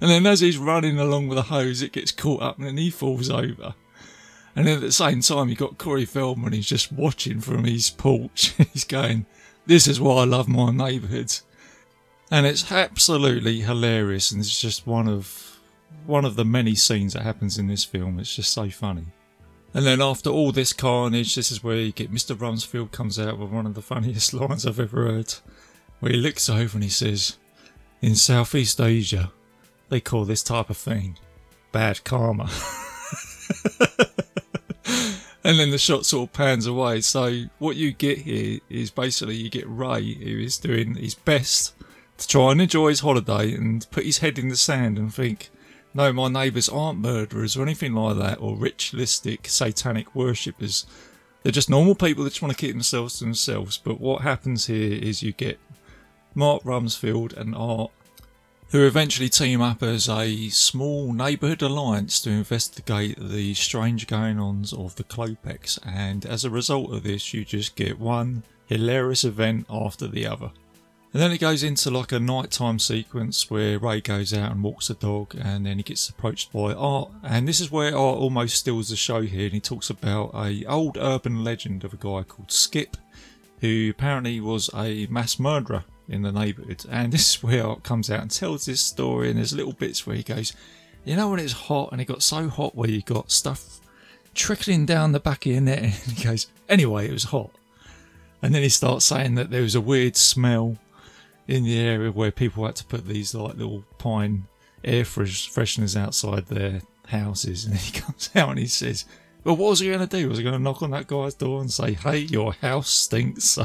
And 0.00 0.10
then 0.10 0.26
as 0.26 0.40
he's 0.40 0.58
running 0.58 0.98
along 0.98 1.28
with 1.28 1.38
a 1.38 1.42
hose, 1.42 1.82
it 1.82 1.92
gets 1.92 2.12
caught 2.12 2.42
up, 2.42 2.58
and 2.58 2.66
then 2.66 2.76
he 2.76 2.90
falls 2.90 3.30
over. 3.30 3.74
And 4.54 4.66
then 4.66 4.76
at 4.76 4.80
the 4.80 4.92
same 4.92 5.20
time, 5.20 5.48
you've 5.48 5.58
got 5.58 5.76
Corey 5.76 6.06
Feldman, 6.06 6.54
he's 6.54 6.68
just 6.68 6.90
watching 6.90 7.40
from 7.40 7.64
his 7.64 7.90
porch. 7.90 8.54
he's 8.72 8.84
going, 8.84 9.26
This 9.66 9.86
is 9.86 10.00
why 10.00 10.22
I 10.22 10.24
love 10.24 10.48
my 10.48 10.70
neighbourhood. 10.70 11.34
And 12.30 12.46
it's 12.46 12.72
absolutely 12.72 13.60
hilarious, 13.60 14.30
and 14.30 14.40
it's 14.40 14.60
just 14.60 14.86
one 14.86 15.08
of 15.08 15.60
one 16.06 16.24
of 16.24 16.36
the 16.36 16.44
many 16.44 16.74
scenes 16.74 17.12
that 17.12 17.22
happens 17.22 17.58
in 17.58 17.66
this 17.66 17.84
film. 17.84 18.18
It's 18.18 18.34
just 18.34 18.52
so 18.52 18.68
funny. 18.70 19.06
And 19.74 19.84
then 19.84 20.00
after 20.00 20.30
all 20.30 20.52
this 20.52 20.72
carnage, 20.72 21.34
this 21.34 21.52
is 21.52 21.62
where 21.62 21.76
you 21.76 21.92
get 21.92 22.12
Mr. 22.12 22.34
Rumsfeld 22.34 22.92
comes 22.92 23.18
out 23.18 23.38
with 23.38 23.50
one 23.50 23.66
of 23.66 23.74
the 23.74 23.82
funniest 23.82 24.32
lines 24.34 24.66
I've 24.66 24.80
ever 24.80 25.04
heard, 25.04 25.34
where 26.00 26.12
he 26.12 26.18
looks 26.18 26.48
over 26.48 26.76
and 26.76 26.84
he 26.84 26.90
says, 26.90 27.36
"In 28.00 28.14
Southeast 28.14 28.80
Asia, 28.80 29.32
they 29.88 30.00
call 30.00 30.24
this 30.24 30.42
type 30.42 30.70
of 30.70 30.76
thing 30.76 31.18
bad 31.72 32.04
karma." 32.04 32.50
and 35.44 35.60
then 35.60 35.70
the 35.70 35.78
shot 35.78 36.04
sort 36.04 36.28
of 36.28 36.32
pans 36.32 36.66
away. 36.66 37.00
So 37.02 37.44
what 37.58 37.76
you 37.76 37.92
get 37.92 38.18
here 38.18 38.60
is 38.68 38.90
basically 38.90 39.36
you 39.36 39.48
get 39.48 39.68
Ray, 39.68 40.14
who 40.14 40.40
is 40.40 40.58
doing 40.58 40.94
his 40.96 41.14
best 41.14 41.74
to 42.18 42.26
try 42.26 42.52
and 42.52 42.60
enjoy 42.60 42.88
his 42.88 43.00
holiday 43.00 43.54
and 43.54 43.86
put 43.90 44.04
his 44.04 44.18
head 44.18 44.38
in 44.38 44.48
the 44.48 44.56
sand 44.56 44.98
and 44.98 45.12
think, 45.14 45.50
no, 45.96 46.12
my 46.12 46.28
neighbours 46.28 46.68
aren't 46.68 47.00
murderers 47.00 47.56
or 47.56 47.62
anything 47.62 47.94
like 47.94 48.18
that, 48.18 48.38
or 48.40 48.54
ritualistic 48.54 49.48
satanic 49.48 50.14
worshippers. 50.14 50.86
They're 51.42 51.52
just 51.52 51.70
normal 51.70 51.94
people 51.94 52.22
that 52.24 52.30
just 52.30 52.42
want 52.42 52.56
to 52.56 52.60
keep 52.60 52.72
themselves 52.72 53.18
to 53.18 53.24
themselves. 53.24 53.78
But 53.82 54.00
what 54.00 54.22
happens 54.22 54.66
here 54.66 54.92
is 54.92 55.22
you 55.22 55.32
get 55.32 55.58
Mark 56.34 56.62
Rumsfeld 56.64 57.36
and 57.36 57.54
Art 57.54 57.90
who 58.70 58.86
eventually 58.86 59.28
team 59.28 59.60
up 59.60 59.82
as 59.82 60.08
a 60.08 60.48
small 60.48 61.12
neighbourhood 61.12 61.62
alliance 61.62 62.20
to 62.20 62.30
investigate 62.30 63.16
the 63.18 63.54
strange 63.54 64.06
going 64.06 64.40
ons 64.40 64.72
of 64.72 64.96
the 64.96 65.04
Klopeks, 65.04 65.78
and 65.86 66.26
as 66.26 66.44
a 66.44 66.50
result 66.50 66.92
of 66.92 67.04
this, 67.04 67.32
you 67.32 67.44
just 67.44 67.76
get 67.76 68.00
one 68.00 68.42
hilarious 68.66 69.22
event 69.24 69.66
after 69.70 70.08
the 70.08 70.26
other. 70.26 70.50
And 71.16 71.22
then 71.22 71.32
it 71.32 71.38
goes 71.38 71.62
into 71.62 71.90
like 71.90 72.12
a 72.12 72.20
nighttime 72.20 72.78
sequence 72.78 73.50
where 73.50 73.78
Ray 73.78 74.02
goes 74.02 74.34
out 74.34 74.52
and 74.52 74.62
walks 74.62 74.88
the 74.88 74.94
dog, 74.94 75.34
and 75.34 75.64
then 75.64 75.78
he 75.78 75.82
gets 75.82 76.10
approached 76.10 76.52
by 76.52 76.74
Art, 76.74 77.08
and 77.22 77.48
this 77.48 77.58
is 77.58 77.70
where 77.70 77.96
Art 77.96 78.18
almost 78.18 78.56
steals 78.56 78.90
the 78.90 78.96
show 78.96 79.22
here, 79.22 79.44
and 79.44 79.54
he 79.54 79.60
talks 79.60 79.88
about 79.88 80.32
a 80.34 80.66
old 80.66 80.98
urban 81.00 81.42
legend 81.42 81.84
of 81.84 81.94
a 81.94 81.96
guy 81.96 82.22
called 82.22 82.52
Skip, 82.52 82.98
who 83.62 83.88
apparently 83.88 84.42
was 84.42 84.68
a 84.74 85.06
mass 85.06 85.38
murderer 85.38 85.84
in 86.06 86.20
the 86.20 86.30
neighbourhood. 86.30 86.84
And 86.90 87.10
this 87.14 87.36
is 87.36 87.42
where 87.42 87.66
Art 87.66 87.82
comes 87.82 88.10
out 88.10 88.20
and 88.20 88.30
tells 88.30 88.66
this 88.66 88.82
story. 88.82 89.30
And 89.30 89.38
there's 89.38 89.54
little 89.54 89.72
bits 89.72 90.06
where 90.06 90.16
he 90.16 90.22
goes, 90.22 90.52
You 91.06 91.16
know, 91.16 91.30
when 91.30 91.40
it's 91.40 91.54
hot 91.54 91.92
and 91.92 92.00
it 92.02 92.04
got 92.04 92.22
so 92.22 92.50
hot 92.50 92.74
where 92.74 92.90
you 92.90 93.00
got 93.00 93.32
stuff 93.32 93.80
trickling 94.34 94.84
down 94.84 95.12
the 95.12 95.20
back 95.20 95.46
of 95.46 95.52
your 95.52 95.62
neck. 95.62 95.80
And 96.04 96.12
he 96.12 96.24
goes, 96.24 96.48
Anyway, 96.68 97.08
it 97.08 97.12
was 97.12 97.24
hot. 97.24 97.52
And 98.42 98.54
then 98.54 98.62
he 98.62 98.68
starts 98.68 99.06
saying 99.06 99.36
that 99.36 99.48
there 99.48 99.62
was 99.62 99.74
a 99.74 99.80
weird 99.80 100.14
smell 100.14 100.76
in 101.48 101.64
the 101.64 101.78
area 101.78 102.10
where 102.10 102.30
people 102.30 102.66
had 102.66 102.76
to 102.76 102.84
put 102.84 103.06
these 103.06 103.34
like 103.34 103.56
little 103.56 103.84
pine 103.98 104.46
air 104.84 105.04
fresh- 105.04 105.50
fresheners 105.50 105.96
outside 105.96 106.46
their 106.46 106.82
houses. 107.08 107.64
And 107.66 107.76
he 107.76 108.00
comes 108.00 108.30
out 108.34 108.50
and 108.50 108.58
he 108.58 108.66
says, 108.66 109.04
well, 109.46 109.56
what 109.56 109.70
was 109.70 109.80
he 109.80 109.86
going 109.86 110.00
to 110.00 110.06
do? 110.08 110.28
Was 110.28 110.38
he 110.38 110.44
going 110.44 110.56
to 110.56 110.62
knock 110.62 110.82
on 110.82 110.90
that 110.90 111.06
guy's 111.06 111.34
door 111.34 111.60
and 111.60 111.70
say, 111.70 111.92
"Hey, 111.92 112.18
your 112.18 112.52
house 112.52 112.90
stinks"? 112.90 113.44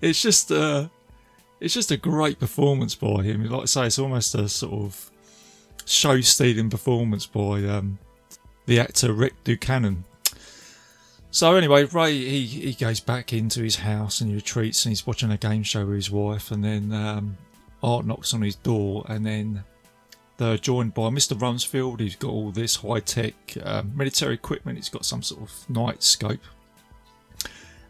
it's 0.00 0.22
just, 0.22 0.52
uh, 0.52 0.88
it's 1.58 1.74
just 1.74 1.90
a 1.90 1.96
great 1.96 2.38
performance 2.38 2.94
by 2.94 3.24
him. 3.24 3.44
Like 3.44 3.62
I 3.62 3.64
say, 3.64 3.86
it's 3.86 3.98
almost 3.98 4.36
a 4.36 4.48
sort 4.48 4.72
of 4.72 5.10
show-stealing 5.84 6.70
performance 6.70 7.26
by 7.26 7.64
um, 7.64 7.98
the 8.66 8.78
actor 8.78 9.12
Rick 9.12 9.42
Ducommun. 9.44 10.04
So 11.32 11.54
anyway, 11.54 11.84
Ray 11.84 12.12
he, 12.12 12.46
he 12.46 12.72
goes 12.72 13.00
back 13.00 13.32
into 13.32 13.62
his 13.62 13.76
house 13.76 14.20
and 14.20 14.30
he 14.30 14.36
retreats 14.36 14.84
and 14.84 14.90
he's 14.90 15.06
watching 15.06 15.30
a 15.30 15.36
game 15.36 15.62
show 15.62 15.86
with 15.86 15.94
his 15.94 16.10
wife, 16.10 16.50
and 16.50 16.64
then 16.64 16.92
um, 16.92 17.36
Art 17.82 18.04
knocks 18.04 18.34
on 18.34 18.42
his 18.42 18.56
door, 18.56 19.04
and 19.08 19.24
then 19.24 19.64
they're 20.38 20.58
joined 20.58 20.94
by 20.94 21.02
Mr. 21.02 21.38
Rumsfeld, 21.38 22.00
who's 22.00 22.16
got 22.16 22.30
all 22.30 22.50
this 22.50 22.76
high-tech 22.76 23.34
um, 23.62 23.92
military 23.94 24.34
equipment. 24.34 24.78
He's 24.78 24.88
got 24.88 25.04
some 25.04 25.22
sort 25.22 25.42
of 25.42 25.70
night 25.70 26.02
scope. 26.02 26.40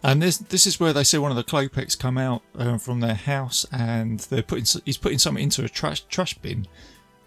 And 0.03 0.23
this 0.23 0.39
this 0.39 0.67
is 0.67 0.81
where 0.81 0.93
they 0.93 1.05
see 1.05 1.19
one 1.19 1.31
of 1.31 1.37
the 1.37 1.45
Klopeks 1.45 1.99
come 1.99 2.19
out 2.19 2.43
uh, 2.59 2.79
from 2.79 3.01
their 3.01 3.15
house, 3.15 3.67
and 3.71 4.21
they're 4.21 4.43
putting 4.43 4.83
he's 4.85 4.99
putting 4.99 5.19
something 5.19 5.45
into 5.45 5.65
a 5.65 5.69
trash 5.69 6.01
trash 6.03 6.35
bin, 6.39 6.67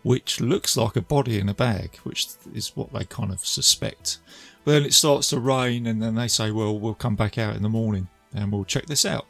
which 0.03 0.41
looks 0.41 0.75
like 0.75 0.95
a 0.95 1.01
body 1.01 1.39
in 1.39 1.49
a 1.49 1.53
bag, 1.53 1.97
which 2.03 2.27
is 2.53 2.75
what 2.75 2.91
they 2.93 3.05
kind 3.05 3.31
of 3.31 3.39
suspect. 3.45 4.19
Then 4.65 4.83
it 4.83 4.93
starts 4.93 5.29
to 5.29 5.39
rain, 5.39 5.87
and 5.87 6.01
then 6.01 6.15
they 6.15 6.27
say, 6.27 6.51
"Well, 6.51 6.79
we'll 6.79 6.93
come 6.93 7.15
back 7.15 7.37
out 7.37 7.55
in 7.55 7.63
the 7.63 7.69
morning 7.69 8.07
and 8.33 8.51
we'll 8.51 8.65
check 8.65 8.85
this 8.85 9.05
out." 9.05 9.25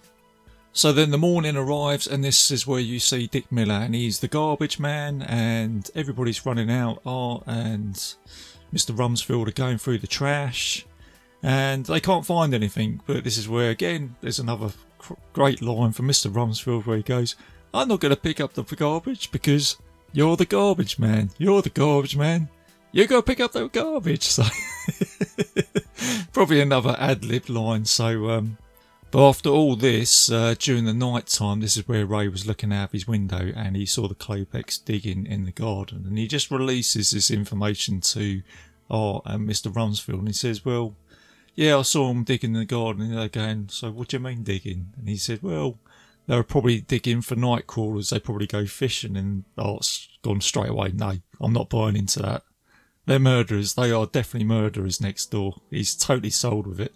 So 0.76 0.92
then 0.92 1.12
the 1.12 1.18
morning 1.20 1.56
arrives, 1.56 2.08
and 2.08 2.24
this 2.24 2.50
is 2.50 2.66
where 2.66 2.80
you 2.80 3.00
see 3.00 3.28
Dick 3.28 3.52
Miller, 3.52 3.76
and 3.76 3.94
he's 3.94 4.20
the 4.20 4.28
garbage 4.28 4.80
man, 4.80 5.22
and 5.22 5.90
everybody's 5.94 6.46
running 6.48 6.72
out. 6.72 7.00
Art 7.06 7.44
and 7.46 7.94
Mr. 8.74 8.96
Rumsfeld 8.96 9.48
are 9.48 9.52
going 9.52 9.78
through 9.78 10.00
the 10.00 10.08
trash, 10.08 10.84
and 11.44 11.86
they 11.86 12.00
can't 12.00 12.26
find 12.26 12.56
anything. 12.56 13.02
But 13.06 13.24
this 13.24 13.38
is 13.38 13.48
where, 13.48 13.70
again, 13.70 14.16
there's 14.22 14.40
another 14.40 14.72
great 15.32 15.62
line 15.62 15.92
from 15.92 16.08
Mr. 16.08 16.32
Rumsfeld 16.32 16.88
where 16.88 16.98
he 16.98 17.04
goes, 17.04 17.36
I'm 17.72 17.88
not 17.88 18.00
going 18.00 18.14
to 18.14 18.20
pick 18.20 18.40
up 18.40 18.54
the 18.54 18.64
garbage 18.64 19.32
because 19.32 19.78
you're 20.12 20.38
the 20.38 20.46
garbage 20.46 20.98
man. 20.98 21.30
You're 21.38 21.62
the 21.62 21.70
garbage 21.70 22.16
man. 22.16 22.50
You 22.96 23.08
go 23.08 23.24
pick 23.24 23.40
up 23.40 23.54
the 23.54 23.68
garbage. 23.70 24.22
So, 24.22 24.44
probably 26.32 26.62
another 26.62 26.96
ad 27.00 27.26
lib 27.26 27.50
line. 27.50 27.86
So, 27.86 28.30
um, 28.30 28.60
but 29.10 29.28
after 29.30 29.50
all 29.50 29.76
this, 29.76 30.32
uh, 30.32 30.54
during 30.60 30.86
the 30.86 30.94
night 30.94 31.26
time, 31.26 31.62
this 31.62 31.76
is 31.76 31.88
where 31.88 32.06
Ray 32.06 32.28
was 32.28 32.46
looking 32.46 32.72
out 32.72 32.86
of 32.86 32.92
his 32.92 33.08
window 33.08 33.52
and 33.56 33.76
he 33.76 33.88
saw 33.88 34.08
the 34.08 34.14
Klopeks 34.14 34.86
digging 34.86 35.26
in 35.26 35.46
the 35.46 35.52
garden. 35.52 36.04
And 36.06 36.20
he 36.20 36.28
just 36.28 36.52
releases 36.52 37.10
this 37.10 37.32
information 37.32 38.00
to 38.02 38.44
Art 38.92 39.24
and 39.26 39.50
Mr. 39.50 39.74
Rumsfeld. 39.74 40.20
And 40.20 40.28
he 40.28 40.34
says, 40.34 40.64
Well, 40.64 40.96
yeah, 41.56 41.80
I 41.80 41.82
saw 41.82 42.12
him 42.12 42.24
digging 42.24 42.54
in 42.54 42.60
the 42.60 42.66
garden. 42.66 43.12
And 43.12 43.72
So 43.72 43.90
what 43.90 44.10
do 44.10 44.18
you 44.18 44.24
mean 44.24 44.44
digging? 44.44 44.94
And 45.00 45.10
he 45.10 45.18
said, 45.18 45.42
Well, 45.42 45.80
they 46.28 46.36
were 46.36 46.44
probably 46.44 46.82
digging 46.82 47.22
for 47.22 47.36
night 47.36 47.66
crawlers. 47.66 48.12
They 48.12 48.20
probably 48.20 48.46
go 48.46 48.68
fishing. 48.68 49.18
And 49.18 49.46
Art's 49.58 50.10
gone 50.22 50.42
straight 50.42 50.70
away. 50.70 50.92
No, 50.94 51.14
I'm 51.42 51.54
not 51.54 51.72
buying 51.72 51.96
into 51.96 52.20
that. 52.22 52.44
They're 53.06 53.20
murderers. 53.20 53.74
They 53.74 53.92
are 53.92 54.06
definitely 54.06 54.48
murderers 54.48 55.02
next 55.02 55.32
door. 55.32 55.62
He's 55.70 55.96
totally 55.96 56.30
sold 56.30 56.68
with 56.68 56.80
it. 56.80 56.94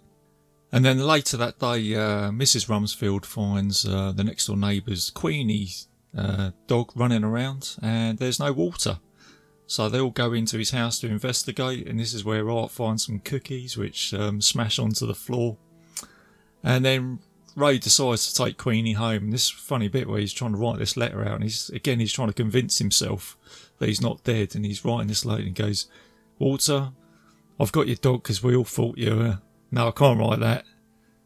And 0.72 0.84
then 0.84 1.00
later 1.00 1.38
that 1.38 1.60
day, 1.60 1.96
uh, 1.96 2.30
Mrs. 2.32 2.68
Rumsfeld 2.68 3.26
finds 3.26 3.86
uh, 3.86 4.12
the 4.12 4.24
next 4.24 4.48
door 4.48 4.58
neighbour's 4.58 5.10
Queenie 5.10 5.70
uh, 6.18 6.52
dog 6.68 6.92
running 6.96 7.24
around, 7.24 7.76
and 7.82 8.18
there's 8.18 8.40
no 8.40 8.52
water. 8.52 9.00
So 9.66 9.90
they 9.90 10.00
all 10.00 10.12
go 10.12 10.34
into 10.34 10.58
his 10.58 10.72
house 10.72 11.00
to 11.00 11.08
investigate, 11.08 11.88
and 11.88 12.00
this 12.00 12.14
is 12.14 12.24
where 12.24 12.50
Art 12.50 12.72
finds 12.72 13.06
some 13.06 13.20
cookies 13.20 13.78
which 13.78 14.14
um, 14.14 14.42
smash 14.42 14.80
onto 14.80 15.06
the 15.06 15.14
floor. 15.14 15.58
And 16.64 16.84
then 16.84 17.20
Ray 17.56 17.78
decides 17.78 18.32
to 18.32 18.44
take 18.44 18.58
Queenie 18.58 18.94
home. 18.94 19.32
This 19.32 19.50
funny 19.50 19.88
bit 19.88 20.08
where 20.08 20.20
he's 20.20 20.34
trying 20.34 20.54
to 20.54 20.58
write 20.58 20.80
this 20.80 20.96
letter 20.96 21.24
out, 21.26 21.36
and 21.36 21.44
he's 21.44 21.70
again 21.70 22.00
he's 22.00 22.14
trying 22.14 22.30
to 22.30 22.34
convince 22.34 22.78
himself 22.78 23.38
that 23.80 23.88
he's 23.88 24.02
not 24.02 24.24
dead, 24.24 24.56
and 24.56 24.66
he's 24.66 24.84
writing 24.84 25.08
this 25.08 25.26
letter 25.26 25.44
and 25.44 25.56
goes, 25.56 25.88
"Walter, 26.40 26.92
I've 27.60 27.72
got 27.72 27.88
your 27.88 27.96
dog 27.98 28.24
because 28.24 28.44
we 28.44 28.56
all 28.56 28.64
thought 28.64 28.98
you 28.98 29.16
were." 29.16 29.40
No, 29.72 29.90
I 29.90 29.92
can't 29.92 30.20
write 30.20 30.40
that. 30.40 30.66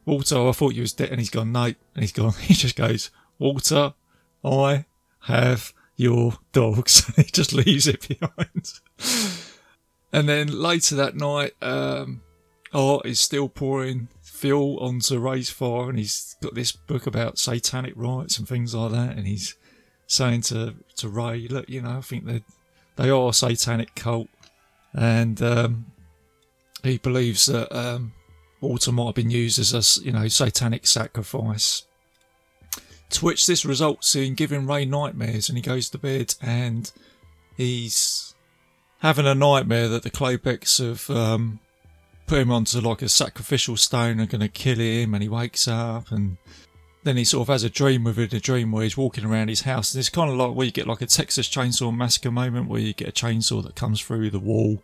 Walter, 0.06 0.48
I 0.48 0.52
thought 0.52 0.74
you 0.74 0.82
was 0.82 0.94
dead. 0.94 1.10
And 1.10 1.20
he's 1.20 1.30
gone, 1.30 1.52
no. 1.52 1.66
And 1.66 1.76
he's 1.96 2.12
gone, 2.12 2.34
he 2.42 2.54
just 2.54 2.76
goes, 2.76 3.12
Walter, 3.40 3.94
I 4.44 4.86
have 5.22 5.74
your 5.96 6.34
dogs. 6.52 7.12
He 7.16 7.24
just 7.24 7.54
leaves 7.54 7.88
it 7.88 8.08
behind. 8.20 8.74
and 10.12 10.28
then 10.28 10.48
later 10.48 10.96
that 10.96 11.16
night, 11.16 11.54
um, 11.62 12.22
Art 12.74 13.06
is 13.06 13.20
still 13.20 13.50
pouring 13.50 14.08
fuel 14.22 14.80
onto 14.80 15.20
Ray's 15.20 15.50
fire 15.50 15.90
and 15.90 16.00
he's 16.00 16.36
got 16.42 16.56
this 16.56 16.72
book 16.72 17.06
about 17.06 17.38
satanic 17.38 17.94
rites 17.96 18.40
and 18.40 18.48
things 18.48 18.74
like 18.74 18.92
that. 18.92 19.18
And 19.18 19.28
he's 19.28 19.56
saying 20.12 20.42
to 20.42 20.76
to 20.98 21.10
Ray, 21.10 21.48
look, 21.48 21.70
you 21.70 21.82
know, 21.82 21.98
I 21.98 22.02
think 22.02 22.26
they 22.26 22.44
they 22.98 23.10
are 23.10 23.30
a 23.30 23.34
satanic 23.34 23.96
cult, 23.96 24.28
and 24.94 25.42
um, 25.42 25.86
he 26.84 26.98
believes 26.98 27.46
that 27.46 27.76
um, 27.76 28.14
might 28.62 29.06
have 29.06 29.16
been 29.16 29.32
used 29.32 29.58
as 29.60 29.74
a 29.74 30.04
you 30.04 30.12
know 30.12 30.28
satanic 30.28 30.86
sacrifice. 30.86 31.84
To 33.12 33.26
which 33.26 33.46
this 33.46 33.66
results 33.66 34.16
in 34.16 34.36
giving 34.36 34.68
Ray 34.68 34.86
nightmares, 34.86 35.50
and 35.50 35.58
he 35.58 35.62
goes 35.62 35.90
to 35.90 35.98
bed 35.98 36.36
and 36.42 36.90
he's 37.58 38.34
having 39.00 39.28
a 39.28 39.36
nightmare 39.36 39.90
that 39.90 40.04
the 40.04 40.10
Klopeks 40.10 40.80
have 40.80 41.10
um, 41.16 41.60
put 42.26 42.40
him 42.40 42.52
onto 42.52 42.80
like 42.80 43.02
a 43.02 43.10
sacrificial 43.10 43.76
stone 43.76 44.12
and 44.12 44.22
are 44.22 44.26
going 44.26 44.40
to 44.40 44.48
kill 44.48 44.78
him, 44.78 45.14
and 45.14 45.24
he 45.24 45.30
wakes 45.30 45.68
up 45.68 46.12
and 46.12 46.38
then 47.04 47.18
he 47.18 47.24
sort 47.24 47.48
of 47.48 47.52
has 47.52 47.64
a 47.64 47.70
dream 47.70 48.04
within 48.04 48.36
a 48.36 48.40
dream 48.40 48.72
where 48.72 48.84
he's 48.84 48.98
walking 48.98 49.26
around 49.26 49.48
his 49.48 49.62
house. 49.62 49.94
And 49.94 50.00
it's 50.00 50.10
kind 50.10 50.30
of 50.30 50.38
like 50.38 50.56
where 50.56 50.66
you 50.66 50.72
get 50.72 50.88
like 50.88 51.02
a 51.02 51.08
Texas 51.08 51.50
Chainsaw 51.50 51.96
Massacre 51.96 52.32
moment 52.32 52.68
where 52.68 52.82
you 52.82 52.94
get 52.94 53.10
a 53.10 53.12
chainsaw 53.12 53.64
that 53.64 53.76
comes 53.76 54.02
through 54.02 54.30
the 54.30 54.40
wall 54.40 54.84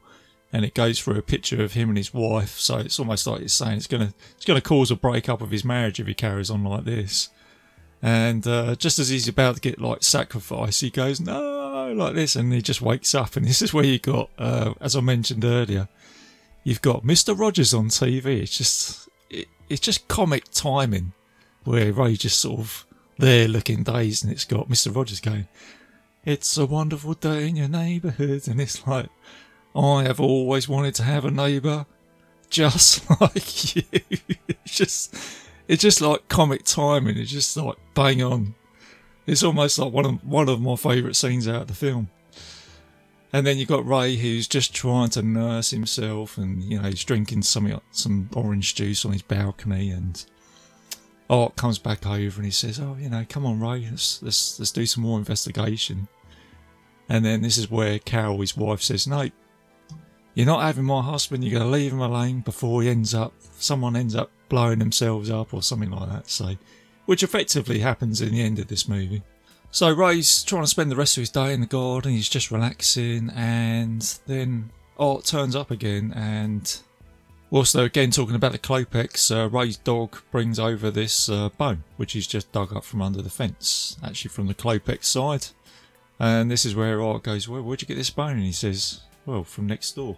and 0.51 0.63
it 0.63 0.73
goes 0.73 0.99
through 0.99 1.17
a 1.17 1.21
picture 1.21 1.61
of 1.63 1.73
him 1.73 1.89
and 1.89 1.97
his 1.97 2.13
wife. 2.13 2.57
So 2.57 2.77
it's 2.77 2.99
almost 2.99 3.27
like 3.27 3.41
it's 3.41 3.53
saying 3.53 3.77
it's 3.77 3.87
gonna 3.87 4.13
it's 4.35 4.45
gonna 4.45 4.61
cause 4.61 4.89
a 4.91 4.95
breakup 4.95 5.41
of 5.41 5.51
his 5.51 5.65
marriage 5.65 5.99
if 5.99 6.07
he 6.07 6.13
carries 6.13 6.49
on 6.49 6.63
like 6.63 6.85
this. 6.85 7.29
And 8.01 8.45
uh, 8.47 8.75
just 8.75 8.99
as 8.99 9.09
he's 9.09 9.27
about 9.27 9.55
to 9.55 9.61
get 9.61 9.79
like 9.79 10.03
sacrificed, 10.03 10.81
he 10.81 10.89
goes 10.89 11.19
no 11.19 11.93
like 11.93 12.15
this, 12.15 12.35
and 12.35 12.53
he 12.53 12.61
just 12.61 12.81
wakes 12.81 13.13
up. 13.13 13.35
And 13.35 13.45
this 13.47 13.61
is 13.61 13.73
where 13.73 13.85
you 13.85 13.99
got, 13.99 14.29
uh, 14.37 14.73
as 14.79 14.95
I 14.95 15.01
mentioned 15.01 15.43
earlier, 15.43 15.87
you've 16.63 16.81
got 16.81 17.03
Mister 17.03 17.33
Rogers 17.33 17.73
on 17.73 17.89
TV. 17.89 18.41
It's 18.41 18.57
just 18.57 19.09
it, 19.29 19.47
it's 19.69 19.81
just 19.81 20.07
comic 20.07 20.45
timing 20.51 21.13
where 21.67 21.91
Ray 21.91 22.15
just 22.15 22.39
sort 22.39 22.61
of 22.61 22.85
there 23.17 23.47
looking 23.47 23.83
dazed, 23.83 24.23
and 24.23 24.31
it's 24.31 24.45
got 24.45 24.69
Mister 24.69 24.89
Rogers 24.89 25.19
going, 25.19 25.47
"It's 26.25 26.57
a 26.57 26.65
wonderful 26.65 27.13
day 27.13 27.49
in 27.49 27.57
your 27.57 27.67
neighbourhood. 27.67 28.47
and 28.47 28.61
it's 28.61 28.87
like, 28.87 29.09
I 29.75 30.03
have 30.03 30.19
always 30.19 30.69
wanted 30.69 30.95
to 30.95 31.03
have 31.03 31.25
a 31.25 31.31
neighbour 31.31 31.85
just 32.49 33.09
like 33.21 33.75
you. 33.75 33.83
it's 34.47 34.75
just 34.75 35.15
it's 35.67 35.81
just 35.81 35.99
like 35.99 36.29
comic 36.29 36.63
timing. 36.63 37.17
It's 37.17 37.31
just 37.31 37.57
like 37.57 37.75
bang 37.93 38.23
on. 38.23 38.55
It's 39.25 39.43
almost 39.43 39.77
like 39.77 39.91
one 39.91 40.05
of 40.05 40.25
one 40.25 40.47
of 40.47 40.61
my 40.61 40.77
favourite 40.77 41.17
scenes 41.17 41.47
out 41.47 41.63
of 41.63 41.67
the 41.67 41.73
film. 41.73 42.09
And 43.33 43.45
then 43.45 43.57
you've 43.57 43.67
got 43.67 43.85
Ray 43.85 44.15
who's 44.15 44.47
just 44.47 44.73
trying 44.73 45.09
to 45.09 45.21
nurse 45.21 45.71
himself, 45.71 46.37
and 46.37 46.63
you 46.63 46.81
know 46.81 46.87
he's 46.87 47.03
drinking 47.03 47.41
some 47.41 47.81
some 47.91 48.29
orange 48.33 48.73
juice 48.73 49.03
on 49.03 49.11
his 49.11 49.21
balcony, 49.21 49.89
and 49.89 50.25
Oh, 51.29 51.43
Art 51.43 51.55
comes 51.55 51.77
back 51.77 52.05
over 52.05 52.37
and 52.37 52.45
he 52.45 52.51
says, 52.51 52.79
"Oh, 52.79 52.95
you 52.99 53.09
know, 53.09 53.25
come 53.27 53.45
on, 53.45 53.59
Ray, 53.59 53.87
let's 53.89 54.21
let's 54.23 54.59
let's 54.59 54.71
do 54.71 54.85
some 54.85 55.03
more 55.03 55.19
investigation." 55.19 56.07
And 57.09 57.23
then 57.25 57.41
this 57.41 57.57
is 57.57 57.71
where 57.71 57.99
Carol, 57.99 58.39
his 58.39 58.55
wife, 58.55 58.81
says, 58.81 59.07
"No, 59.07 59.29
you're 60.33 60.45
not 60.45 60.61
having 60.61 60.85
my 60.85 61.01
husband. 61.01 61.43
You're 61.43 61.59
going 61.59 61.69
to 61.69 61.77
leave 61.77 61.91
him 61.91 62.01
alone 62.01 62.41
before 62.41 62.81
he 62.81 62.89
ends 62.89 63.13
up 63.13 63.33
someone 63.59 63.95
ends 63.95 64.15
up 64.15 64.29
blowing 64.49 64.79
themselves 64.79 65.29
up 65.29 65.53
or 65.53 65.61
something 65.61 65.91
like 65.91 66.09
that." 66.09 66.29
So, 66.29 66.55
which 67.05 67.23
effectively 67.23 67.79
happens 67.79 68.21
in 68.21 68.31
the 68.31 68.41
end 68.41 68.59
of 68.59 68.67
this 68.67 68.87
movie. 68.87 69.23
So 69.69 69.91
Ray's 69.91 70.43
trying 70.43 70.63
to 70.63 70.67
spend 70.67 70.89
the 70.89 70.95
rest 70.95 71.17
of 71.17 71.21
his 71.21 71.29
day 71.29 71.53
in 71.53 71.59
the 71.59 71.67
garden. 71.67 72.13
He's 72.13 72.29
just 72.29 72.51
relaxing, 72.51 73.29
and 73.35 74.01
then 74.27 74.71
oh, 74.97 75.15
Art 75.15 75.25
turns 75.25 75.55
up 75.55 75.71
again 75.71 76.13
and 76.15 76.81
They're 77.49 77.85
again 77.85 78.11
talking 78.11 78.35
about 78.35 78.51
the 78.51 78.59
Klopeks, 78.59 79.35
uh, 79.35 79.49
Ray's 79.49 79.77
dog 79.77 80.17
brings 80.31 80.59
over 80.59 80.91
this 80.91 81.29
uh, 81.29 81.49
bone, 81.49 81.83
which 81.95 82.13
he's 82.13 82.27
just 82.27 82.51
dug 82.51 82.75
up 82.75 82.83
from 82.83 83.01
under 83.01 83.21
the 83.21 83.29
fence, 83.29 83.97
actually 84.03 84.29
from 84.29 84.47
the 84.47 84.53
Klopek 84.53 85.03
side. 85.03 85.47
And 86.19 86.51
this 86.51 86.65
is 86.65 86.75
where 86.75 87.01
Art 87.01 87.23
goes, 87.23 87.47
well, 87.47 87.61
where'd 87.61 87.81
you 87.81 87.87
get 87.87 87.95
this 87.95 88.09
bone? 88.09 88.31
And 88.37 88.43
he 88.43 88.51
says, 88.51 89.01
well, 89.25 89.43
from 89.43 89.67
next 89.67 89.95
door. 89.95 90.17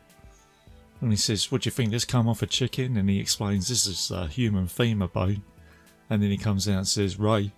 And 1.02 1.12
he 1.12 1.18
says, 1.18 1.52
what 1.52 1.62
do 1.62 1.68
you 1.68 1.72
think, 1.72 1.92
this 1.92 2.06
come 2.06 2.28
off 2.28 2.42
a 2.42 2.46
chicken? 2.46 2.98
And 2.98 3.10
he 3.10 3.20
explains, 3.20 3.68
this 3.68 3.86
is 3.86 4.12
a 4.12 4.28
human 4.28 4.68
femur 4.68 5.08
bone. 5.08 5.44
And 6.10 6.22
then 6.24 6.32
he 6.32 6.38
comes 6.38 6.68
out 6.68 6.78
and 6.78 6.88
says, 6.88 7.20
Ray, 7.20 7.52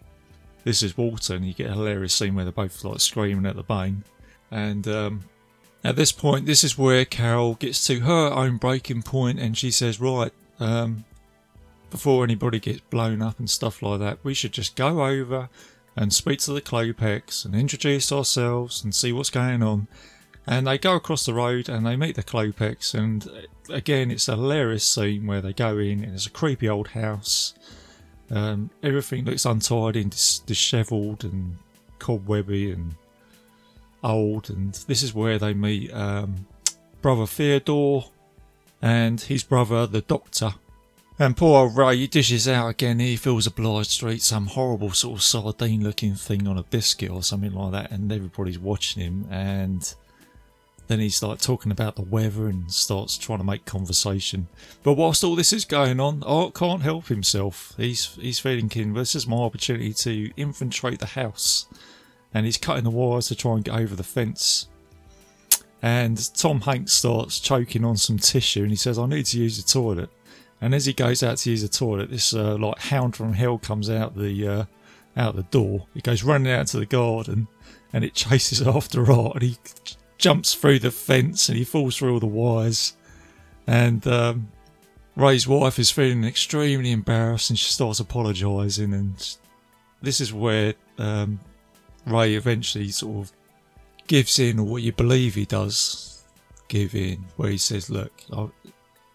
this 0.64 0.84
is 0.84 0.98
Walter. 0.98 1.36
And 1.36 1.46
you 1.46 1.54
get 1.54 1.70
a 1.70 1.74
hilarious 1.74 2.14
scene 2.14 2.36
where 2.36 2.46
they're 2.46 2.52
both 2.52 2.84
like 2.84 3.00
screaming 3.00 3.46
at 3.46 3.56
the 3.56 3.64
bone. 3.64 4.04
And 4.52 4.88
um, 4.88 5.24
at 5.84 5.96
this 5.96 6.12
point, 6.12 6.46
this 6.46 6.64
is 6.64 6.78
where 6.78 7.06
Carol 7.06 7.56
gets 7.56 7.86
to 7.88 8.02
her 8.02 8.32
own 8.32 8.58
breaking 8.58 9.02
point 9.02 9.40
and 9.40 9.58
she 9.58 9.72
says, 9.72 10.00
Right, 10.00 10.32
um, 10.60 11.06
before 11.90 12.24
anybody 12.24 12.60
gets 12.60 12.82
blown 12.90 13.22
up 13.22 13.40
and 13.40 13.50
stuff 13.50 13.82
like 13.82 14.00
that, 14.00 14.20
we 14.24 14.34
should 14.34 14.54
just 14.54 14.76
go 14.76 15.06
over 15.06 15.50
and 15.96 16.14
speak 16.14 16.40
to 16.40 16.54
the 16.54 16.62
Klopeks 16.62 17.44
and 17.46 17.56
introduce 17.56 18.12
ourselves 18.12 18.84
and 18.84 18.96
see 18.96 19.12
what's 19.12 19.30
going 19.30 19.62
on. 19.64 19.88
And 20.48 20.66
they 20.66 20.78
go 20.78 20.96
across 20.96 21.26
the 21.26 21.34
road 21.34 21.68
and 21.68 21.86
they 21.86 21.96
meet 21.96 22.16
the 22.16 22.24
Klopeks. 22.24 22.94
And 22.94 23.28
uh, 23.28 23.74
again, 23.74 24.10
it's 24.12 24.28
a 24.28 24.36
hilarious 24.36 24.86
scene 24.86 25.28
where 25.28 25.42
they 25.42 25.54
go 25.54 25.78
in 25.78 26.04
and 26.04 26.14
it's 26.14 26.28
a 26.28 26.32
creepy 26.32 26.70
old 26.70 26.90
house. 26.90 27.54
Um, 28.30 28.70
everything 28.82 29.26
looks 29.26 29.46
untidy 29.46 30.02
and 30.02 30.12
dis- 30.12 30.40
dishevelled 30.40 31.24
and 31.24 31.58
cobwebby 32.00 32.72
and 32.72 32.96
old, 34.04 34.50
and 34.50 34.74
this 34.88 35.04
is 35.04 35.14
where 35.14 35.38
they 35.38 35.54
meet 35.54 35.94
um, 35.94 36.48
brother 37.02 37.26
Theodore 37.26 38.06
and 38.82 39.20
his 39.22 39.44
brother, 39.44 39.86
the 39.86 40.02
Doctor. 40.02 40.56
And 41.20 41.38
poor 41.38 41.60
old 41.60 41.78
Ray 41.78 42.08
dishes 42.08 42.48
out 42.48 42.70
again. 42.70 43.00
He 43.00 43.16
feels 43.16 43.46
obliged 43.46 44.00
to 44.00 44.10
eat 44.10 44.24
some 44.24 44.48
horrible 44.48 44.92
sort 44.92 45.20
of 45.20 45.24
sardine 45.24 45.84
looking 45.84 46.16
thing 46.16 46.48
on 46.48 46.58
a 46.58 46.64
biscuit 46.64 47.12
or 47.12 47.22
something 47.22 47.54
like 47.54 47.74
that, 47.74 47.92
and 47.92 48.12
everybody's 48.12 48.58
watching 48.58 49.04
him. 49.04 49.28
And 49.30 49.94
then 50.88 51.00
he's 51.00 51.22
like 51.22 51.40
talking 51.40 51.72
about 51.72 51.96
the 51.96 52.02
weather 52.02 52.48
and 52.48 52.72
starts 52.72 53.18
trying 53.20 53.38
to 53.38 53.44
make 53.44 53.66
conversation. 53.66 54.48
But 54.82 54.94
whilst 54.94 55.24
all 55.24 55.36
this 55.36 55.54
is 55.54 55.64
going 55.64 56.00
on, 56.00 56.24
Art 56.24 56.56
can't 56.56 56.82
help 56.82 57.08
himself. 57.08 57.74
He's 57.78 58.16
he's 58.16 58.40
thinking, 58.40 58.94
this 58.94 59.14
is 59.14 59.28
my 59.28 59.38
opportunity 59.38 59.94
to 59.94 60.32
infiltrate 60.36 61.00
the 61.00 61.06
house 61.06 61.68
and 62.34 62.46
he's 62.46 62.58
cutting 62.58 62.84
the 62.84 62.90
wires 62.90 63.28
to 63.28 63.36
try 63.36 63.54
and 63.54 63.64
get 63.64 63.76
over 63.76 63.96
the 63.96 64.04
fence. 64.04 64.68
And 65.82 66.34
Tom 66.36 66.62
Hanks 66.62 66.94
starts 66.94 67.40
choking 67.40 67.84
on 67.84 67.98
some 67.98 68.18
tissue, 68.18 68.62
and 68.62 68.70
he 68.70 68.76
says, 68.76 69.00
"I 69.00 69.08
need 69.08 69.26
to 69.28 69.40
use 69.40 69.62
the 69.62 69.70
toilet." 69.70 70.10
And 70.62 70.76
as 70.76 70.86
he 70.86 70.94
goes 70.94 71.24
out 71.24 71.38
to 71.38 71.50
use 71.50 71.64
the 71.64 71.68
toilet, 71.68 72.12
this 72.12 72.34
uh, 72.34 72.56
like 72.58 72.78
hound 72.78 73.16
from 73.16 73.34
hell 73.34 73.58
comes 73.58 73.90
out 73.90 74.16
the 74.16 74.48
uh, 74.48 74.66
out 75.18 75.36
the 75.36 75.44
door. 75.44 75.88
He 75.94 76.02
goes 76.02 76.24
running 76.24 76.52
out 76.52 76.68
to 76.68 76.78
the 76.78 76.86
garden, 76.86 77.48
and 77.94 78.04
it 78.04 78.14
chases 78.14 78.62
after 78.68 79.12
Art, 79.12 79.36
and 79.36 79.44
he 79.44 79.58
jumps 80.18 80.54
through 80.54 80.80
the 80.80 80.92
fence, 80.92 81.50
and 81.50 81.58
he 81.58 81.64
falls 81.64 81.98
through 81.98 82.14
all 82.14 82.20
the 82.20 82.28
wires. 82.28 82.96
And 83.66 84.06
um, 84.08 84.50
Ray's 85.16 85.48
wife 85.48 85.80
is 85.80 85.90
feeling 85.90 86.24
extremely 86.24 86.92
embarrassed, 86.92 87.50
and 87.50 87.58
she 87.58 87.72
starts 87.72 88.00
apologising. 88.00 88.94
And 88.94 89.38
this 90.02 90.22
is 90.22 90.32
where 90.32 90.76
um, 91.00 91.40
Ray 92.06 92.36
eventually 92.36 92.90
sort 92.90 93.28
of 93.28 93.32
gives 94.08 94.40
in, 94.40 94.60
or 94.60 94.66
what 94.66 94.82
you 94.82 94.92
believe 94.92 95.36
he 95.36 95.46
does 95.46 96.24
give 96.68 96.96
in, 96.96 97.26
where 97.38 97.50
he 97.50 97.58
says, 97.58 97.90
Look, 97.90 98.12
I, 98.34 98.48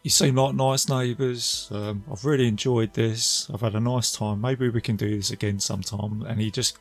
you 0.03 0.11
seem 0.11 0.37
like 0.37 0.55
nice 0.55 0.88
neighbours. 0.88 1.68
Um, 1.72 2.05
I've 2.11 2.25
really 2.25 2.46
enjoyed 2.46 2.94
this. 2.94 3.51
I've 3.53 3.62
had 3.62 3.75
a 3.75 3.81
nice 3.81 4.12
time. 4.12 4.40
Maybe 4.40 4.68
we 4.68 4.81
can 4.81 4.94
do 4.94 5.16
this 5.16 5.33
again 5.33 5.59
sometime. 5.59 6.22
And 6.29 6.40
he 6.40 6.51
just 6.51 6.79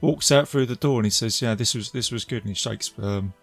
walks 0.00 0.32
out 0.32 0.48
through 0.48 0.66
the 0.66 0.76
door 0.76 0.98
and 0.98 1.04
he 1.06 1.10
says, 1.10 1.42
"Yeah, 1.42 1.54
this 1.54 1.74
was 1.74 1.90
this 1.90 2.10
was 2.10 2.24
good." 2.24 2.44
And 2.44 2.48
he 2.48 2.54
shakes 2.54 2.90
um, 2.98 3.34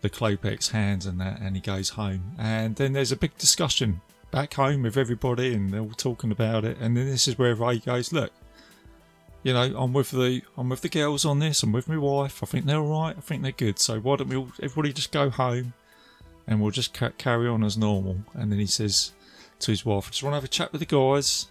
the 0.00 0.08
Klopek's 0.08 0.70
hands 0.70 1.04
and 1.04 1.20
that, 1.20 1.40
and 1.40 1.56
he 1.56 1.60
goes 1.60 1.90
home. 1.90 2.32
And 2.38 2.76
then 2.76 2.94
there's 2.94 3.12
a 3.12 3.16
big 3.16 3.36
discussion 3.36 4.00
back 4.30 4.54
home 4.54 4.82
with 4.82 4.96
everybody, 4.96 5.52
and 5.52 5.70
they're 5.70 5.80
all 5.80 5.90
talking 5.90 6.32
about 6.32 6.64
it. 6.64 6.78
And 6.80 6.96
then 6.96 7.06
this 7.06 7.28
is 7.28 7.38
where 7.38 7.54
Ray 7.54 7.80
goes, 7.80 8.12
"Look, 8.12 8.32
you 9.42 9.52
know, 9.52 9.74
I'm 9.76 9.92
with 9.92 10.10
the 10.10 10.42
I'm 10.56 10.68
with 10.68 10.80
the 10.80 10.88
girls 10.88 11.24
on 11.24 11.38
this. 11.38 11.62
I'm 11.62 11.72
with 11.72 11.88
my 11.88 11.98
wife. 11.98 12.42
I 12.42 12.46
think 12.46 12.66
they're 12.66 12.80
all 12.80 13.02
right. 13.02 13.16
I 13.16 13.20
think 13.20 13.42
they're 13.42 13.52
good. 13.52 13.78
So 13.78 14.00
why 14.00 14.16
don't 14.16 14.28
we 14.28 14.36
all, 14.36 14.50
everybody 14.62 14.92
just 14.92 15.12
go 15.12 15.30
home, 15.30 15.72
and 16.46 16.60
we'll 16.60 16.70
just 16.70 16.94
ca- 16.94 17.12
carry 17.18 17.48
on 17.48 17.62
as 17.64 17.78
normal. 17.78 18.18
And 18.34 18.50
then 18.50 18.58
he 18.58 18.66
says 18.66 19.12
to 19.60 19.70
his 19.70 19.84
wife, 19.84 20.06
"I 20.06 20.10
just 20.10 20.22
want 20.22 20.32
to 20.32 20.36
have 20.38 20.44
a 20.44 20.48
chat 20.48 20.72
with 20.72 20.80
the 20.80 20.86
guys." 20.86 21.48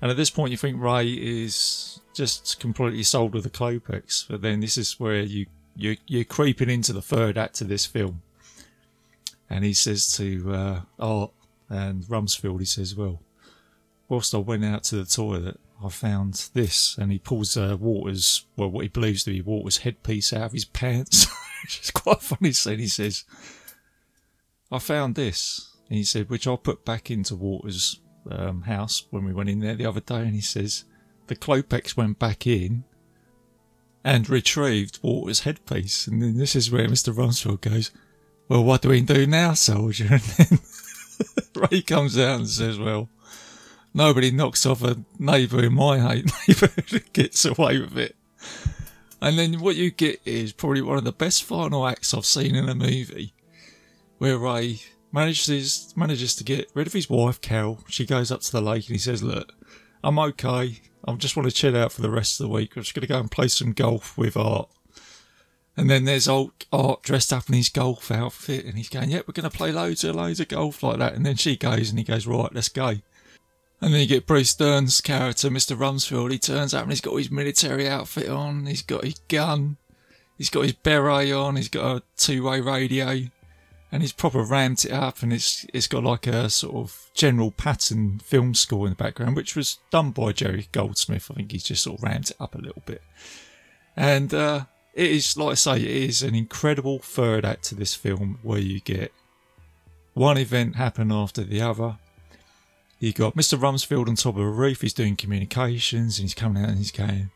And 0.00 0.10
at 0.10 0.16
this 0.16 0.30
point, 0.30 0.50
you 0.50 0.56
think 0.56 0.80
Ray 0.80 1.08
is 1.10 2.00
just 2.14 2.58
completely 2.58 3.02
sold 3.02 3.34
with 3.34 3.44
the 3.44 3.50
Klopeks. 3.50 4.26
But 4.28 4.40
then 4.40 4.60
this 4.60 4.78
is 4.78 4.98
where 4.98 5.20
you 5.20 5.46
you 5.76 5.96
you're 6.06 6.24
creeping 6.24 6.70
into 6.70 6.92
the 6.92 7.02
third 7.02 7.36
act 7.36 7.60
of 7.60 7.68
this 7.68 7.86
film. 7.86 8.22
And 9.48 9.64
he 9.64 9.72
says 9.72 10.14
to 10.16 10.54
uh, 10.54 10.80
Art 10.98 11.32
and 11.68 12.04
Rumsfeld, 12.04 12.60
he 12.60 12.66
says, 12.66 12.94
"Well, 12.94 13.20
whilst 14.08 14.34
I 14.34 14.38
went 14.38 14.64
out 14.64 14.84
to 14.84 14.96
the 14.96 15.04
toilet, 15.04 15.58
I 15.82 15.88
found 15.88 16.50
this, 16.52 16.96
and 16.98 17.10
he 17.10 17.18
pulls 17.18 17.56
uh, 17.56 17.76
Waters, 17.78 18.46
well, 18.56 18.70
what 18.70 18.82
he 18.82 18.88
believes 18.88 19.24
to 19.24 19.30
be 19.30 19.40
Waters' 19.40 19.78
headpiece 19.78 20.32
out 20.32 20.42
of 20.42 20.52
his 20.52 20.64
pants, 20.64 21.26
which 21.62 21.80
is 21.80 21.90
quite 21.90 22.22
funny 22.22 22.52
scene. 22.52 22.78
He 22.78 22.88
says, 22.88 23.24
I 24.70 24.78
found 24.78 25.14
this, 25.14 25.76
and 25.88 25.96
he 25.96 26.04
said, 26.04 26.28
which 26.28 26.46
I 26.46 26.56
put 26.56 26.84
back 26.84 27.10
into 27.10 27.34
Waters' 27.34 28.00
um, 28.30 28.62
house 28.62 29.06
when 29.10 29.24
we 29.24 29.32
went 29.32 29.48
in 29.48 29.60
there 29.60 29.74
the 29.74 29.86
other 29.86 30.00
day, 30.00 30.20
and 30.20 30.34
he 30.34 30.40
says, 30.40 30.84
the 31.28 31.36
Klopeks 31.36 31.96
went 31.96 32.18
back 32.18 32.46
in, 32.46 32.84
and 34.04 34.28
retrieved 34.28 34.98
Waters' 35.02 35.40
headpiece. 35.40 36.06
And 36.06 36.22
then 36.22 36.36
this 36.36 36.56
is 36.56 36.70
where 36.70 36.88
Mr. 36.88 37.14
Rumsfeld 37.14 37.60
goes, 37.60 37.90
Well, 38.48 38.64
what 38.64 38.82
do 38.82 38.88
we 38.88 39.00
do 39.02 39.26
now, 39.26 39.54
soldier? 39.54 40.20
And 40.38 40.48
then 40.48 40.58
Ray 41.70 41.82
comes 41.82 42.18
out 42.18 42.40
and 42.40 42.48
says, 42.48 42.78
Well, 42.78 43.08
nobody 43.94 44.30
knocks 44.30 44.66
off 44.66 44.82
a 44.82 45.02
neighbour 45.18 45.64
in 45.64 45.74
my 45.74 45.96
neighbourhood 46.48 46.92
and 46.92 47.12
gets 47.12 47.44
away 47.44 47.80
with 47.80 47.96
it. 47.96 48.16
And 49.22 49.38
then 49.38 49.60
what 49.60 49.76
you 49.76 49.90
get 49.90 50.20
is 50.24 50.52
probably 50.52 50.82
one 50.82 50.96
of 50.96 51.04
the 51.04 51.12
best 51.12 51.44
final 51.44 51.86
acts 51.86 52.14
I've 52.14 52.24
seen 52.24 52.54
in 52.54 52.68
a 52.68 52.74
movie, 52.74 53.34
where 54.18 54.38
Ray 54.38 54.80
manages 55.12 55.92
manages 55.96 56.34
to 56.36 56.44
get 56.44 56.70
rid 56.74 56.86
of 56.86 56.92
his 56.92 57.10
wife 57.10 57.40
Carol. 57.40 57.80
She 57.88 58.06
goes 58.06 58.30
up 58.30 58.40
to 58.42 58.52
the 58.52 58.62
lake 58.62 58.86
and 58.86 58.94
he 58.94 58.98
says, 58.98 59.22
"Look, 59.22 59.52
I'm 60.02 60.18
okay. 60.18 60.80
I 61.06 61.14
just 61.14 61.36
want 61.36 61.48
to 61.48 61.54
chill 61.54 61.76
out 61.76 61.92
for 61.92 62.02
the 62.02 62.10
rest 62.10 62.40
of 62.40 62.44
the 62.46 62.52
week. 62.52 62.76
I'm 62.76 62.82
just 62.82 62.94
going 62.94 63.02
to 63.02 63.06
go 63.06 63.18
and 63.18 63.30
play 63.30 63.48
some 63.48 63.72
golf 63.72 64.16
with 64.16 64.36
Art." 64.36 64.70
And 65.76 65.88
then 65.88 66.04
there's 66.04 66.28
old 66.28 66.52
Art 66.72 67.02
dressed 67.02 67.32
up 67.32 67.48
in 67.48 67.54
his 67.54 67.68
golf 67.68 68.10
outfit, 68.10 68.64
and 68.64 68.78
he's 68.78 68.88
going, 68.88 69.10
"Yeah, 69.10 69.20
we're 69.26 69.34
going 69.34 69.50
to 69.50 69.56
play 69.56 69.70
loads 69.70 70.02
and 70.02 70.16
loads 70.16 70.40
of 70.40 70.48
golf 70.48 70.82
like 70.82 70.98
that." 70.98 71.14
And 71.14 71.26
then 71.26 71.36
she 71.36 71.56
goes, 71.56 71.90
and 71.90 71.98
he 71.98 72.04
goes, 72.04 72.26
"Right, 72.26 72.54
let's 72.54 72.70
go." 72.70 72.96
And 73.80 73.94
then 73.94 74.00
you 74.00 74.06
get 74.06 74.26
Bruce 74.26 74.54
Dern's 74.54 75.00
character, 75.00 75.48
Mr. 75.48 75.76
Rumsfeld. 75.76 76.30
He 76.30 76.38
turns 76.38 76.74
up 76.74 76.82
and 76.82 76.92
he's 76.92 77.00
got 77.00 77.16
his 77.16 77.30
military 77.30 77.88
outfit 77.88 78.28
on. 78.28 78.66
He's 78.66 78.82
got 78.82 79.04
his 79.04 79.18
gun. 79.28 79.78
He's 80.36 80.50
got 80.50 80.62
his 80.62 80.72
beret 80.72 81.32
on. 81.32 81.56
He's 81.56 81.68
got 81.68 81.96
a 81.96 82.02
two-way 82.16 82.60
radio, 82.60 83.28
and 83.92 84.02
he's 84.02 84.12
proper 84.12 84.42
ramped 84.42 84.86
it 84.86 84.90
up. 84.90 85.22
And 85.22 85.32
it's 85.32 85.66
it's 85.72 85.86
got 85.86 86.04
like 86.04 86.26
a 86.26 86.48
sort 86.48 86.76
of 86.76 87.10
general 87.14 87.50
Patton 87.50 88.20
film 88.20 88.54
score 88.54 88.86
in 88.86 88.92
the 88.92 88.96
background, 88.96 89.36
which 89.36 89.56
was 89.56 89.78
done 89.90 90.12
by 90.12 90.32
Jerry 90.32 90.68
Goldsmith. 90.72 91.30
I 91.30 91.34
think 91.34 91.52
he's 91.52 91.64
just 91.64 91.82
sort 91.82 91.98
of 91.98 92.04
ramped 92.04 92.30
it 92.30 92.36
up 92.40 92.54
a 92.54 92.58
little 92.58 92.82
bit. 92.86 93.02
And 93.96 94.32
uh, 94.32 94.64
it 94.94 95.10
is, 95.10 95.36
like 95.36 95.52
I 95.52 95.54
say, 95.54 95.76
it 95.76 96.08
is 96.08 96.22
an 96.22 96.34
incredible 96.34 97.00
third 97.00 97.44
act 97.44 97.64
to 97.64 97.74
this 97.74 97.94
film 97.94 98.38
where 98.42 98.60
you 98.60 98.80
get 98.80 99.12
one 100.14 100.38
event 100.38 100.76
happen 100.76 101.12
after 101.12 101.42
the 101.42 101.60
other 101.60 101.98
you 103.00 103.14
got 103.14 103.34
Mr. 103.34 103.58
Rumsfeld 103.58 104.08
on 104.08 104.14
top 104.14 104.36
of 104.36 104.42
a 104.42 104.50
roof. 104.50 104.82
He's 104.82 104.92
doing 104.92 105.16
communications 105.16 106.18
and 106.18 106.24
he's 106.24 106.34
coming 106.34 106.62
out 106.62 106.68
and 106.68 106.78
he's 106.78 106.92
going, 106.92 107.30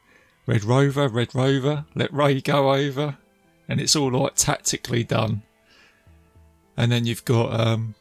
Red 0.46 0.62
Rover, 0.62 1.08
Red 1.08 1.34
Rover, 1.34 1.86
let 1.94 2.12
Ray 2.12 2.42
go 2.42 2.74
over. 2.74 3.16
And 3.66 3.80
it's 3.80 3.96
all 3.96 4.12
like 4.12 4.34
tactically 4.34 5.04
done. 5.04 5.42
And 6.76 6.92
then 6.92 7.06
you've 7.06 7.24
got 7.24 7.58
um, 7.58 7.94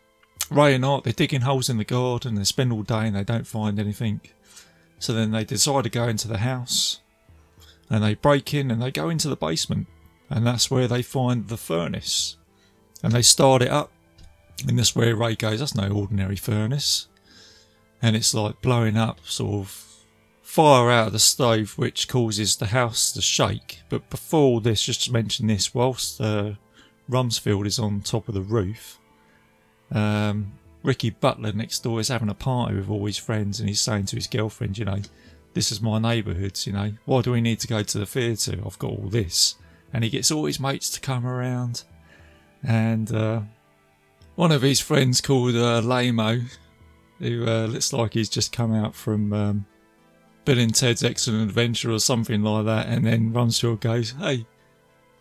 Ray 0.52 0.76
and 0.76 0.84
Art, 0.84 1.06
they're 1.06 1.14
digging 1.14 1.42
holes 1.42 1.70
in 1.70 1.78
the 1.78 1.86
garden. 1.86 2.36
They 2.36 2.44
spend 2.44 2.74
all 2.74 2.84
day 2.84 3.08
and 3.08 3.16
they 3.16 3.24
don't 3.24 3.48
find 3.48 3.80
anything. 3.80 4.20
So 5.00 5.14
then 5.14 5.32
they 5.32 5.46
decide 5.46 5.86
to 5.86 5.90
go 5.90 6.10
into 6.10 6.28
the 6.28 6.40
house 6.40 7.00
and 7.90 8.04
they 8.04 8.16
break 8.16 8.54
in 8.54 8.72
and 8.72 8.82
they 8.82 8.92
go 8.92 9.10
into 9.10 9.30
the 9.30 9.38
basement. 9.38 9.88
And 10.30 10.46
that's 10.46 10.70
where 10.70 10.88
they 10.90 11.02
find 11.02 11.48
the 11.48 11.58
furnace. 11.58 12.36
And 13.02 13.14
they 13.14 13.22
start 13.22 13.62
it 13.62 13.70
up. 13.70 13.90
And 14.68 14.78
that's 14.78 14.96
where 14.96 15.16
Ray 15.16 15.36
goes, 15.36 15.60
That's 15.60 15.76
no 15.76 15.90
ordinary 15.90 16.36
furnace 16.36 17.08
and 18.04 18.18
it's 18.18 18.34
like 18.34 18.62
blowing 18.62 18.98
up 18.98 19.18
sort 19.24 19.62
of 19.62 19.88
fire 20.42 20.92
out 20.92 21.08
of 21.08 21.14
the 21.14 21.20
stove, 21.20 21.78
which 21.78 22.10
causes 22.10 22.58
the 22.58 22.68
house 22.68 23.14
to 23.14 23.22
shake. 23.22 23.80
But 23.88 24.10
before 24.10 24.60
this, 24.60 24.84
just 24.84 25.06
to 25.06 25.14
mention 25.14 25.48
this, 25.48 25.74
whilst 25.74 26.20
uh, 26.20 26.52
Rumsfeld 27.10 27.66
is 27.66 27.80
on 27.80 28.02
top 28.02 28.28
of 28.28 28.36
the 28.36 28.42
roof, 28.42 29.00
um, 29.90 30.52
Ricky 30.84 31.12
Butler 31.12 31.54
next 31.54 31.80
door 31.80 32.02
is 32.02 32.10
having 32.10 32.28
a 32.28 32.34
party 32.34 32.76
with 32.76 32.90
all 32.90 33.06
his 33.06 33.18
friends, 33.18 33.62
and 33.62 33.70
he's 33.70 33.80
saying 33.80 34.06
to 34.08 34.18
his 34.18 34.28
girlfriend, 34.28 34.78
you 34.78 34.84
know, 34.84 35.00
this 35.54 35.72
is 35.72 35.82
my 35.82 35.98
neighbourhood, 35.98 36.60
you 36.66 36.74
know, 36.74 36.92
why 37.06 37.22
do 37.22 37.32
we 37.32 37.40
need 37.40 37.62
to 37.62 37.68
go 37.68 37.84
to 37.84 37.98
the 37.98 38.06
theatre? 38.06 38.60
I've 38.66 38.80
got 38.80 38.92
all 38.92 39.08
this. 39.08 39.56
And 39.94 40.04
he 40.04 40.10
gets 40.10 40.30
all 40.30 40.46
his 40.46 40.60
mates 40.60 40.90
to 40.90 41.00
come 41.00 41.26
around, 41.26 41.84
and 42.62 43.10
uh, 43.14 43.42
one 44.36 44.52
of 44.52 44.62
his 44.62 44.82
friends 44.82 45.22
called 45.22 45.56
uh, 45.56 45.82
Lamo, 45.82 46.42
who 47.24 47.48
uh, 47.48 47.66
looks 47.66 47.94
like 47.94 48.14
he's 48.14 48.30
just 48.30 48.52
come 48.52 48.74
out 48.74 48.96
from 48.96 49.34
um, 49.34 49.66
Bill 50.46 50.60
and 50.60 50.74
Ted's 50.74 51.04
Excellent 51.04 51.44
Adventure 51.50 51.92
or 51.92 52.00
something 52.00 52.44
like 52.44 52.66
that, 52.66 52.88
and 52.88 53.06
then 53.06 53.32
Rumsfeld 53.32 53.80
goes, 53.80 54.12
"Hey, 54.12 54.46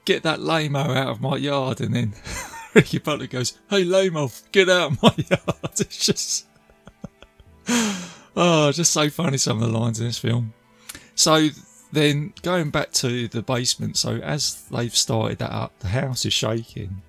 get 0.05 0.23
that 0.25 0.41
lamo 0.41 0.81
out 0.81 1.09
of 1.09 1.21
my 1.21 1.37
yard," 1.37 1.81
and 1.81 1.95
then 1.95 2.15
Ricky 2.75 2.99
Butler 2.99 3.27
goes, 3.27 3.59
"Hey, 3.71 3.85
lamo, 3.85 4.31
get 4.51 4.69
out 4.69 4.93
of 4.93 5.03
my 5.03 5.15
yard." 5.31 5.81
It's 5.81 6.05
just, 6.05 6.47
oh, 8.37 8.73
just 8.73 8.93
so 8.93 9.09
funny 9.11 9.39
some 9.39 9.63
of 9.63 9.71
the 9.71 9.79
lines 9.79 10.01
in 10.01 10.07
this 10.07 10.19
film. 10.19 10.55
So 11.15 11.49
then 11.93 12.33
going 12.43 12.71
back 12.71 12.91
to 12.93 13.29
the 13.29 13.43
basement, 13.43 13.97
so 13.97 14.17
as 14.17 14.65
they've 14.71 14.95
started 14.95 15.39
that 15.39 15.53
up, 15.53 15.79
the 15.81 15.89
house 15.89 16.25
is 16.25 16.33
shaking, 16.33 17.03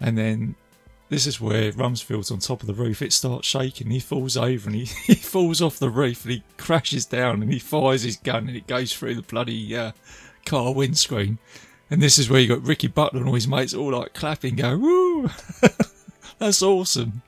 and 0.00 0.16
then 0.16 0.54
this 1.12 1.26
is 1.26 1.40
where 1.40 1.72
Rumsfeld's 1.72 2.30
on 2.30 2.38
top 2.38 2.62
of 2.62 2.66
the 2.66 2.74
roof. 2.74 3.02
It 3.02 3.12
starts 3.12 3.46
shaking. 3.46 3.90
He 3.90 4.00
falls 4.00 4.36
over 4.36 4.68
and 4.68 4.74
he, 4.76 4.84
he 5.04 5.14
falls 5.14 5.60
off 5.60 5.78
the 5.78 5.90
roof 5.90 6.24
and 6.24 6.34
he 6.34 6.42
crashes 6.56 7.04
down 7.04 7.42
and 7.42 7.52
he 7.52 7.58
fires 7.58 8.02
his 8.02 8.16
gun 8.16 8.48
and 8.48 8.56
it 8.56 8.66
goes 8.66 8.94
through 8.94 9.16
the 9.16 9.22
bloody 9.22 9.76
uh, 9.76 9.92
car 10.46 10.72
windscreen. 10.72 11.38
And 11.90 12.00
this 12.00 12.18
is 12.18 12.30
where 12.30 12.40
you 12.40 12.48
got 12.48 12.66
Ricky 12.66 12.86
Butler 12.86 13.20
and 13.20 13.28
all 13.28 13.34
his 13.34 13.46
mates 13.46 13.74
all 13.74 13.92
like 13.92 14.14
clapping, 14.14 14.56
going, 14.56 14.80
woo! 14.80 15.28
That's 16.38 16.62
awesome. 16.62 17.20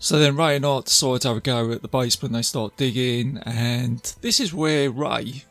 So 0.00 0.18
then 0.18 0.36
Ray 0.36 0.56
and 0.56 0.66
Art 0.66 0.86
decide 0.86 1.20
to 1.20 1.28
have 1.28 1.36
a 1.36 1.40
go 1.40 1.70
at 1.70 1.82
the 1.82 1.88
basement. 1.88 2.34
They 2.34 2.42
start 2.42 2.76
digging, 2.76 3.38
and 3.46 4.00
this 4.20 4.40
is 4.40 4.52
where 4.52 4.90
Ray 4.90 5.44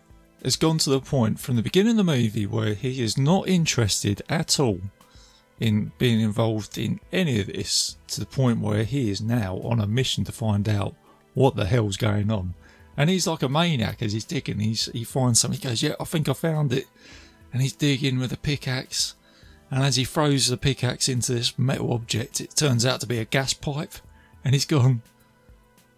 has 0.44 0.58
gone 0.58 0.78
to 0.80 0.90
the 0.90 1.00
point 1.00 1.40
from 1.40 1.56
the 1.56 1.62
beginning 1.62 1.92
of 1.92 2.06
the 2.06 2.12
movie 2.12 2.46
where 2.46 2.74
he 2.74 3.02
is 3.02 3.18
not 3.18 3.48
interested 3.48 4.22
at 4.28 4.60
all 4.60 4.82
in 5.62 5.92
being 6.00 6.20
involved 6.20 6.76
in 6.80 7.00
any 7.14 7.40
of 7.40 7.46
this 7.46 7.96
to 8.08 8.20
the 8.20 8.26
point 8.26 8.60
where 8.60 8.84
he 8.84 9.12
is 9.12 9.22
now 9.22 9.58
on 9.58 9.80
a 9.80 9.86
mission 9.86 10.24
to 10.24 10.32
find 10.32 10.68
out 10.68 10.96
what 11.36 11.56
the 11.56 11.68
hell's 11.68 11.98
going 11.98 12.32
on. 12.32 12.56
And 12.98 13.12
he's 13.12 13.28
like 13.28 13.44
a 13.44 13.48
maniac 13.48 14.02
as 14.02 14.12
he's 14.12 14.26
digging. 14.26 14.60
He's, 14.60 14.86
he 14.92 15.04
finds 15.04 15.40
something. 15.40 15.60
He 15.62 15.68
goes, 15.68 15.84
Yeah, 15.84 15.94
I 16.00 16.04
think 16.06 16.28
I 16.28 16.34
found 16.34 16.74
it. 16.74 16.88
And 17.54 17.62
he's 17.62 17.74
digging 17.74 18.18
with 18.18 18.34
a 18.34 18.38
pickaxe. 18.38 19.14
And 19.70 19.84
as 19.84 19.98
he 19.98 20.04
throws 20.04 20.48
the 20.48 20.58
pickaxe 20.58 21.08
into 21.08 21.34
this 21.34 21.58
metal 21.58 21.94
object, 21.94 22.42
it 22.42 22.56
turns 22.56 22.86
out 22.86 23.00
to 23.02 23.08
be 23.08 23.20
a 23.20 23.26
gas 23.26 23.54
pipe. 23.54 23.94
And 24.44 24.56
he's 24.56 24.66
gone, 24.66 25.04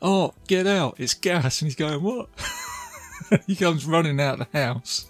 Oh, 0.02 0.34
get 0.48 0.68
out. 0.68 0.96
It's 0.98 1.14
gas. 1.14 1.62
And 1.62 1.68
he's 1.68 1.78
going, 1.78 2.04
What? 2.04 2.28
he 3.48 3.56
comes 3.56 3.86
running 3.86 4.20
out 4.20 4.42
of 4.42 4.52
the 4.52 4.60
house. 4.60 5.06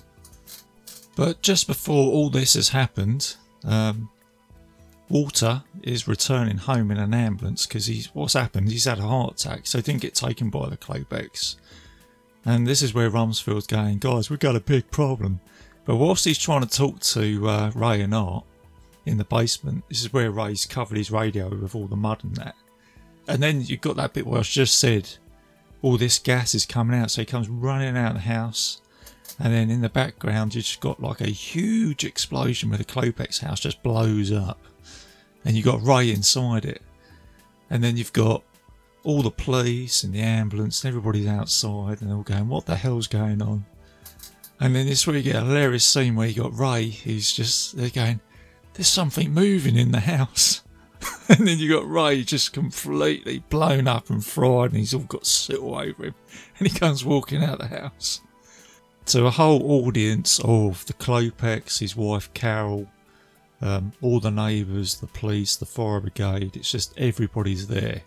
But 1.16 1.42
just 1.42 1.66
before 1.66 2.12
all 2.12 2.30
this 2.30 2.54
has 2.54 2.70
happened, 2.70 3.36
um, 3.64 4.10
Walter 5.10 5.64
is 5.82 6.08
returning 6.08 6.58
home 6.58 6.90
in 6.90 6.98
an 6.98 7.14
ambulance 7.14 7.66
because 7.66 7.86
he's 7.86 8.08
what's 8.16 8.34
happened. 8.34 8.72
He's 8.72 8.86
had 8.86 9.00
a 9.00 9.04
heart 9.04 9.34
attack, 9.34 9.68
so 9.68 9.78
he 9.78 9.82
didn't 9.82 10.02
get 10.02 10.16
taken 10.16 10.50
by 10.50 10.70
the 10.70 10.78
Klopeks. 10.78 11.56
And 12.46 12.68
this 12.68 12.82
is 12.82 12.94
where 12.94 13.10
Rumsfeld's 13.10 13.68
going, 13.68 14.00
guys, 14.00 14.30
we've 14.30 14.40
got 14.40 14.56
a 14.56 14.62
big 14.62 14.90
problem. 14.92 15.40
But 15.86 15.98
whilst 15.98 16.26
he's 16.26 16.38
trying 16.38 16.62
to 16.62 16.70
talk 16.70 17.00
to 17.02 17.50
uh, 17.50 17.72
Ray 17.76 18.02
and 18.02 18.14
Art 18.14 18.46
in 19.06 19.18
the 19.18 19.24
basement, 19.26 19.84
this 19.90 20.02
is 20.02 20.14
where 20.14 20.32
Ray's 20.32 20.66
covered 20.66 20.98
his 20.98 21.12
radio 21.12 21.50
with 21.50 21.76
all 21.76 21.88
the 21.88 21.96
mud 21.96 22.24
and 22.24 22.36
that. 22.38 22.56
And 23.28 23.42
then 23.42 23.62
you've 23.62 23.82
got 23.82 23.96
that 23.98 24.14
bit 24.14 24.26
where 24.26 24.40
I 24.40 24.44
just 24.44 24.80
said 24.80 25.10
all 25.82 25.98
this 25.98 26.20
gas 26.20 26.56
is 26.56 26.66
coming 26.66 27.00
out, 27.00 27.12
so 27.12 27.22
he 27.22 27.26
comes 27.26 27.50
running 27.50 27.98
out 27.98 28.16
of 28.16 28.24
the 28.24 28.30
house. 28.30 28.82
And 29.40 29.54
then 29.54 29.70
in 29.70 29.82
the 29.82 29.90
background, 29.90 30.56
you've 30.56 30.66
just 30.66 30.80
got 30.80 31.02
like 31.02 31.22
a 31.22 31.28
huge 31.28 32.04
explosion 32.06 32.70
where 32.70 32.78
the 32.78 32.86
Klopeks 32.86 33.40
house 33.40 33.60
just 33.60 33.84
blows 33.84 34.32
up 34.32 34.60
and 35.46 35.56
you've 35.56 35.66
got 35.66 35.86
Ray 35.86 36.12
inside 36.12 36.66
it. 36.66 36.82
And 37.70 37.84
then 37.84 37.98
you've 37.98 38.14
got 38.14 38.44
all 39.04 39.22
the 39.22 39.32
police 39.32 40.04
and 40.04 40.14
the 40.14 40.22
ambulance 40.22 40.84
and 40.84 40.90
everybody's 40.90 41.28
outside 41.28 42.02
and 42.02 42.10
they're 42.10 42.18
all 42.18 42.24
going, 42.24 42.48
What 42.48 42.66
the 42.66 42.76
hell's 42.76 43.08
going 43.08 43.42
on? 43.42 43.66
And 44.60 44.76
then 44.76 44.86
this 44.86 45.02
is 45.02 45.08
where 45.08 45.18
you 45.18 45.24
get 45.24 45.36
a 45.36 45.46
hilarious 45.46 45.86
scene 45.86 46.16
where 46.16 46.28
you 46.28 46.42
got 46.42 46.58
Ray 46.58 46.90
who's 46.90 47.32
just 47.34 47.76
they're 47.76 47.90
going, 47.90 48.22
There's 48.74 48.88
something 48.88 49.34
moving 49.34 49.76
in 49.76 49.92
the 49.92 50.00
house. 50.00 50.64
and 51.30 51.48
then 51.48 51.60
you 51.60 51.70
got 51.70 51.90
Ray 51.90 52.24
just 52.24 52.54
completely 52.54 53.44
blown 53.50 53.88
up 53.88 54.10
and 54.10 54.26
fried 54.26 54.72
and 54.72 54.80
he's 54.80 54.94
all 54.94 55.02
got 55.02 55.26
soot 55.26 55.60
over 55.60 56.06
him. 56.06 56.16
And 56.60 56.68
he 56.68 56.80
comes 56.80 57.04
walking 57.04 57.44
out 57.44 57.60
the 57.60 57.68
house. 57.68 58.22
To 59.08 59.26
a 59.26 59.32
whole 59.32 59.86
audience 59.86 60.40
of 60.44 60.86
the 60.86 60.94
Klopeks, 60.94 61.80
his 61.80 61.96
wife 61.96 62.34
Carol, 62.34 62.88
um, 63.64 63.94
all 64.02 64.20
the 64.20 64.30
neighbours, 64.30 64.96
the 65.00 65.08
police, 65.08 65.56
the 65.56 65.66
fire 65.66 66.02
brigade. 66.02 66.56
It's 66.56 66.70
just 66.70 66.94
everybody's 66.98 67.66
there, 67.68 68.02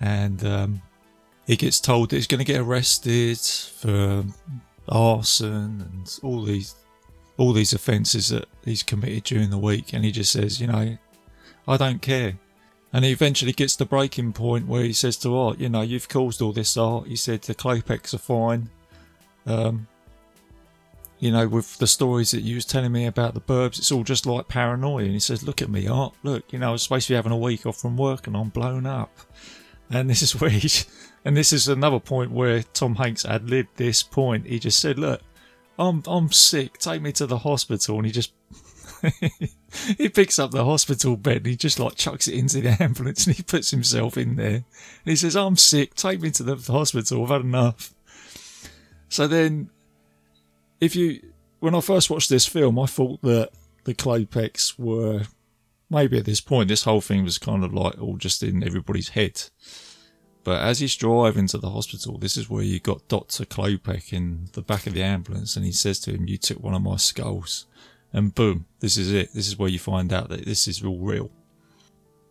and 0.00 0.44
um, 0.44 0.82
he 1.46 1.56
gets 1.56 1.80
told 1.80 2.10
that 2.10 2.16
he's 2.16 2.26
going 2.26 2.44
to 2.44 2.44
get 2.44 2.60
arrested 2.60 3.38
for 3.38 4.24
arson 4.88 5.82
and 5.82 6.18
all 6.22 6.42
these 6.42 6.74
all 7.38 7.52
these 7.52 7.72
offences 7.72 8.28
that 8.28 8.46
he's 8.64 8.82
committed 8.82 9.24
during 9.24 9.50
the 9.50 9.58
week, 9.58 9.92
and 9.92 10.04
he 10.04 10.12
just 10.12 10.32
says, 10.32 10.60
you 10.60 10.66
know, 10.66 10.98
I 11.66 11.76
don't 11.76 12.02
care. 12.02 12.38
And 12.92 13.04
he 13.04 13.12
eventually 13.12 13.52
gets 13.52 13.76
the 13.76 13.84
breaking 13.84 14.32
point 14.32 14.66
where 14.66 14.82
he 14.82 14.92
says 14.92 15.16
to 15.18 15.36
Art, 15.36 15.58
you 15.58 15.68
know, 15.68 15.82
you've 15.82 16.08
caused 16.08 16.40
all 16.40 16.52
this 16.52 16.76
art. 16.76 17.06
He 17.06 17.16
said 17.16 17.42
the 17.42 17.54
Klopeks 17.54 18.14
are 18.14 18.18
fine. 18.18 18.70
Um, 19.46 19.86
you 21.18 21.32
know, 21.32 21.48
with 21.48 21.78
the 21.78 21.86
stories 21.86 22.30
that 22.30 22.42
you 22.42 22.54
was 22.54 22.64
telling 22.64 22.92
me 22.92 23.06
about 23.06 23.34
the 23.34 23.40
burbs, 23.40 23.78
it's 23.78 23.90
all 23.90 24.04
just 24.04 24.26
like 24.26 24.48
paranoia. 24.48 25.04
And 25.04 25.12
he 25.12 25.18
says, 25.18 25.42
look 25.42 25.60
at 25.60 25.68
me, 25.68 25.88
Art, 25.88 26.14
look, 26.22 26.52
you 26.52 26.58
know, 26.58 26.68
I 26.68 26.72
was 26.72 26.82
supposed 26.82 27.08
to 27.08 27.12
be 27.12 27.16
having 27.16 27.32
a 27.32 27.36
week 27.36 27.66
off 27.66 27.80
from 27.80 27.96
work 27.96 28.26
and 28.26 28.36
I'm 28.36 28.50
blown 28.50 28.86
up. 28.86 29.10
And 29.90 30.08
this 30.08 30.22
is 30.22 30.36
where 30.40 30.50
he, 30.50 30.68
and 31.24 31.36
this 31.36 31.52
is 31.52 31.66
another 31.66 31.98
point 31.98 32.30
where 32.30 32.62
Tom 32.62 32.94
Hanks 32.94 33.24
ad 33.24 33.50
libbed 33.50 33.76
this 33.76 34.02
point. 34.02 34.46
He 34.46 34.58
just 34.58 34.78
said, 34.78 34.98
look, 34.98 35.20
I'm, 35.78 36.02
I'm 36.06 36.30
sick, 36.30 36.78
take 36.78 37.02
me 37.02 37.12
to 37.12 37.26
the 37.26 37.38
hospital. 37.38 37.96
And 37.96 38.06
he 38.06 38.12
just, 38.12 38.32
he 39.98 40.08
picks 40.08 40.38
up 40.38 40.52
the 40.52 40.64
hospital 40.64 41.16
bed 41.16 41.38
and 41.38 41.46
he 41.46 41.56
just 41.56 41.80
like 41.80 41.96
chucks 41.96 42.28
it 42.28 42.34
into 42.34 42.60
the 42.60 42.76
ambulance 42.80 43.26
and 43.26 43.34
he 43.34 43.42
puts 43.42 43.72
himself 43.72 44.16
in 44.16 44.36
there. 44.36 44.46
And 44.46 44.64
he 45.04 45.16
says, 45.16 45.36
I'm 45.36 45.56
sick, 45.56 45.94
take 45.94 46.20
me 46.20 46.30
to 46.32 46.44
the 46.44 46.72
hospital, 46.72 47.24
I've 47.24 47.30
had 47.30 47.40
enough. 47.40 47.92
So 49.08 49.26
then 49.26 49.70
if 50.80 50.96
you 50.96 51.20
when 51.60 51.74
I 51.74 51.80
first 51.80 52.10
watched 52.10 52.28
this 52.30 52.46
film, 52.46 52.78
I 52.78 52.86
thought 52.86 53.20
that 53.22 53.50
the 53.84 53.94
Klopeks 53.94 54.78
were 54.78 55.22
maybe 55.90 56.18
at 56.18 56.24
this 56.24 56.40
point 56.40 56.68
this 56.68 56.84
whole 56.84 57.00
thing 57.00 57.24
was 57.24 57.38
kind 57.38 57.64
of 57.64 57.72
like 57.72 58.00
all 58.00 58.16
just 58.16 58.42
in 58.42 58.62
everybody's 58.62 59.10
head. 59.10 59.42
But 60.44 60.62
as 60.62 60.78
he's 60.78 60.96
driving 60.96 61.46
to 61.48 61.58
the 61.58 61.70
hospital, 61.70 62.16
this 62.16 62.36
is 62.36 62.48
where 62.48 62.62
you 62.62 62.80
got 62.80 63.08
Doctor 63.08 63.44
Klopek 63.44 64.12
in 64.12 64.48
the 64.52 64.62
back 64.62 64.86
of 64.86 64.94
the 64.94 65.02
ambulance, 65.02 65.56
and 65.56 65.66
he 65.66 65.72
says 65.72 66.00
to 66.00 66.12
him, 66.12 66.28
"You 66.28 66.38
took 66.38 66.62
one 66.62 66.74
of 66.74 66.82
my 66.82 66.96
skulls," 66.96 67.66
and 68.12 68.34
boom, 68.34 68.66
this 68.80 68.96
is 68.96 69.12
it. 69.12 69.34
This 69.34 69.48
is 69.48 69.58
where 69.58 69.68
you 69.68 69.78
find 69.78 70.12
out 70.12 70.28
that 70.30 70.46
this 70.46 70.68
is 70.68 70.82
all 70.82 71.00
real. 71.00 71.30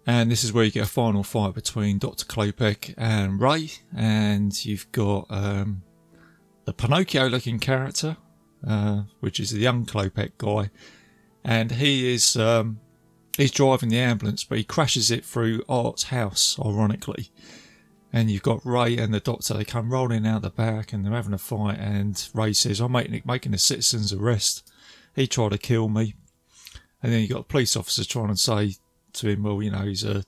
And 0.08 0.32
this 0.32 0.46
is 0.46 0.54
where 0.54 0.64
you 0.64 0.72
get 0.72 0.86
a 0.86 0.90
final 0.90 1.22
fight 1.22 1.54
between 1.54 1.98
Dr. 1.98 2.26
Klopek 2.26 2.94
and 2.98 3.42
Ray, 3.42 3.72
and 3.94 4.66
you've 4.66 4.90
got 4.94 5.28
um, 5.30 5.84
the 6.64 6.72
Pinocchio 6.74 7.28
looking 7.28 7.60
character, 7.60 8.16
uh, 8.66 9.04
which 9.20 9.40
is 9.40 9.52
the 9.52 9.60
young 9.60 9.86
Klopek 9.86 10.32
guy, 10.38 10.70
and 11.44 11.74
he 11.74 12.14
is 12.14 12.36
um, 12.36 12.80
he's 13.38 13.52
driving 13.52 13.90
the 13.90 14.00
ambulance, 14.00 14.44
but 14.44 14.58
he 14.58 14.64
crashes 14.64 15.12
it 15.12 15.24
through 15.24 15.64
Art's 15.70 16.04
house, 16.04 16.58
ironically. 16.64 17.30
And 18.12 18.32
you've 18.32 18.44
got 18.44 18.66
Ray 18.66 18.98
and 18.98 19.14
the 19.14 19.20
doctor. 19.20 19.54
They 19.54 19.66
come 19.66 19.92
rolling 19.92 20.26
out 20.26 20.42
the 20.42 20.50
back, 20.50 20.92
and 20.92 21.06
they're 21.06 21.14
having 21.14 21.34
a 21.34 21.38
fight. 21.38 21.78
And 21.78 22.22
Ray 22.34 22.54
says, 22.54 22.80
"I'm 22.80 22.94
making 22.94 23.22
making 23.26 23.54
a 23.54 23.58
citizen's 23.58 24.14
arrest. 24.14 24.70
He 25.16 25.28
tried 25.28 25.52
to 25.52 25.58
kill 25.58 25.90
me." 25.90 26.16
And 27.04 27.12
then 27.12 27.22
you 27.22 27.28
have 27.28 27.36
got 27.36 27.42
a 27.42 27.50
police 27.50 27.76
officer 27.76 28.04
trying 28.04 28.30
to 28.30 28.38
say 28.38 28.76
to 29.14 29.30
him, 29.30 29.44
"Well, 29.44 29.62
you 29.62 29.72
know, 29.72 29.86
he's 29.86 30.04
a 30.04 30.24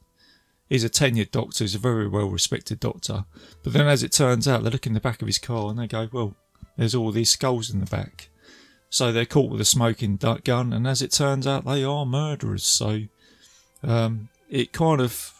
he's 0.67 0.83
a 0.83 0.89
tenured 0.89 1.31
doctor. 1.31 1.63
He's 1.63 1.75
a 1.75 1.79
very 1.79 2.07
well 2.07 2.29
respected 2.29 2.79
doctor." 2.79 3.25
But 3.63 3.73
then, 3.73 3.87
as 3.87 4.03
it 4.03 4.11
turns 4.11 4.47
out, 4.47 4.63
they 4.63 4.69
look 4.69 4.85
in 4.85 4.93
the 4.93 4.99
back 4.99 5.21
of 5.21 5.27
his 5.27 5.39
car 5.39 5.69
and 5.69 5.79
they 5.79 5.87
go, 5.87 6.09
"Well, 6.11 6.35
there's 6.79 6.95
all 6.95 7.11
these 7.11 7.29
skulls 7.29 7.69
in 7.69 7.81
the 7.81 7.85
back. 7.85 8.29
So 8.89 9.11
they're 9.11 9.25
caught 9.25 9.51
with 9.51 9.61
a 9.61 9.65
smoking 9.65 10.15
gun, 10.15 10.71
and 10.73 10.87
as 10.87 11.01
it 11.01 11.11
turns 11.11 11.45
out, 11.45 11.65
they 11.65 11.83
are 11.83 12.05
murderers. 12.05 12.63
So 12.63 13.01
um, 13.83 14.29
it 14.49 14.71
kind 14.71 15.01
of 15.01 15.33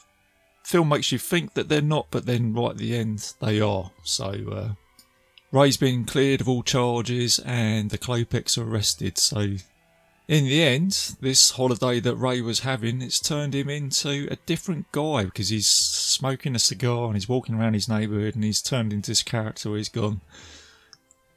film 0.64 0.90
makes 0.90 1.12
you 1.12 1.18
think 1.18 1.54
that 1.54 1.70
they're 1.70 1.82
not, 1.82 2.08
but 2.12 2.26
then 2.26 2.54
right 2.54 2.72
at 2.72 2.78
the 2.78 2.96
end 2.96 3.34
they 3.42 3.62
are. 3.62 3.92
So 4.04 4.26
uh, 4.52 4.70
Ray's 5.52 5.78
been 5.78 6.04
cleared 6.04 6.42
of 6.42 6.50
all 6.50 6.62
charges, 6.62 7.40
and 7.40 7.90
the 7.90 7.98
Klopeks 7.98 8.58
are 8.58 8.70
arrested. 8.70 9.18
So 9.18 9.40
in 10.28 10.44
the 10.44 10.62
end, 10.62 11.16
this 11.22 11.52
holiday 11.52 12.02
that 12.02 12.16
Ray 12.18 12.42
was 12.42 12.60
having, 12.60 13.02
it's 13.02 13.20
turned 13.20 13.56
him 13.56 13.70
into 13.70 14.28
a 14.30 14.36
different 14.46 14.92
guy 14.92 15.24
because 15.24 15.50
he's 15.50 15.70
smoking 15.70 16.54
a 16.54 16.60
cigar 16.60 17.06
and 17.06 17.16
he's 17.16 17.30
walking 17.30 17.56
around 17.56 17.76
his 17.76 17.88
neighbourhood, 17.88 18.36
and 18.36 18.44
he's 18.44 18.62
turned 18.62 18.92
into 18.92 19.12
this 19.12 19.24
character. 19.24 19.70
Where 19.70 19.78
he's 19.78 19.88
gone 19.90 20.20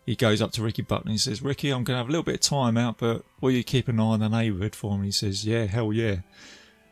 he 0.04 0.16
goes 0.16 0.42
up 0.42 0.52
to 0.52 0.62
Ricky 0.62 0.82
Butler 0.82 1.02
and 1.02 1.12
he 1.12 1.18
says, 1.18 1.42
Ricky, 1.42 1.70
I'm 1.70 1.84
going 1.84 1.94
to 1.94 1.98
have 1.98 2.08
a 2.08 2.10
little 2.10 2.24
bit 2.24 2.34
of 2.34 2.40
time 2.40 2.76
out, 2.76 2.98
but 2.98 3.24
will 3.40 3.52
you 3.52 3.62
keep 3.62 3.88
an 3.88 4.00
eye 4.00 4.02
on 4.02 4.20
the 4.20 4.28
neighbourhood 4.28 4.74
for 4.74 4.98
me? 4.98 5.06
He 5.06 5.12
says, 5.12 5.46
yeah, 5.46 5.66
hell 5.66 5.92
yeah. 5.92 6.16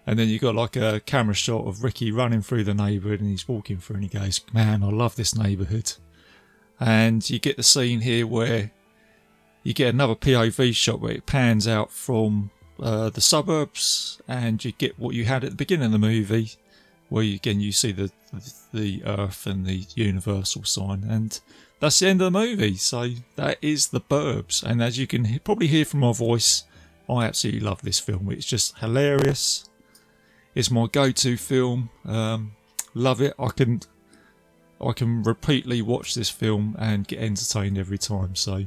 And 0.06 0.18
then 0.18 0.28
you 0.28 0.38
got 0.38 0.54
like 0.54 0.76
a 0.76 1.00
camera 1.00 1.34
shot 1.34 1.66
of 1.66 1.82
Ricky 1.82 2.12
running 2.12 2.42
through 2.42 2.64
the 2.64 2.74
neighbourhood 2.74 3.20
and 3.20 3.28
he's 3.28 3.48
walking 3.48 3.78
through 3.78 3.96
and 3.96 4.04
he 4.04 4.18
goes, 4.18 4.40
man, 4.52 4.82
I 4.82 4.90
love 4.90 5.16
this 5.16 5.36
neighbourhood. 5.36 5.94
And 6.78 7.28
you 7.28 7.38
get 7.38 7.56
the 7.56 7.62
scene 7.62 8.00
here 8.00 8.26
where 8.26 8.70
you 9.62 9.74
get 9.74 9.92
another 9.92 10.14
POV 10.14 10.74
shot 10.74 11.00
where 11.00 11.12
it 11.12 11.26
pans 11.26 11.68
out 11.68 11.92
from 11.92 12.50
uh, 12.80 13.10
the 13.10 13.20
suburbs 13.20 14.20
and 14.26 14.64
you 14.64 14.72
get 14.72 14.98
what 14.98 15.14
you 15.14 15.24
had 15.26 15.44
at 15.44 15.50
the 15.50 15.56
beginning 15.56 15.86
of 15.86 15.92
the 15.92 15.98
movie 15.98 16.52
where 17.10 17.22
you, 17.22 17.34
again 17.34 17.60
you 17.60 17.72
see 17.72 17.92
the 17.92 18.10
the 18.72 19.02
earth 19.04 19.46
and 19.46 19.66
the 19.66 19.84
universal 19.94 20.64
sign 20.64 21.04
and 21.08 21.40
that's 21.80 21.98
the 21.98 22.08
end 22.08 22.22
of 22.22 22.32
the 22.32 22.38
movie. 22.38 22.76
So 22.76 23.08
that 23.36 23.58
is 23.60 23.88
The 23.88 24.00
Burbs. 24.00 24.62
And 24.62 24.82
as 24.82 24.98
you 24.98 25.06
can 25.06 25.40
probably 25.40 25.66
hear 25.66 25.84
from 25.84 26.00
my 26.00 26.12
voice, 26.12 26.64
I 27.08 27.24
absolutely 27.24 27.60
love 27.60 27.82
this 27.82 27.98
film. 27.98 28.30
It's 28.30 28.46
just 28.46 28.78
hilarious. 28.78 29.68
It's 30.54 30.70
my 30.70 30.86
go-to 30.86 31.36
film. 31.36 31.90
Um, 32.04 32.52
love 32.94 33.20
it. 33.20 33.34
I 33.38 33.48
can 33.48 33.80
I 34.80 34.92
can 34.92 35.22
repeatedly 35.22 35.82
watch 35.82 36.14
this 36.14 36.30
film 36.30 36.74
and 36.78 37.06
get 37.06 37.20
entertained 37.20 37.76
every 37.76 37.98
time. 37.98 38.34
So 38.34 38.66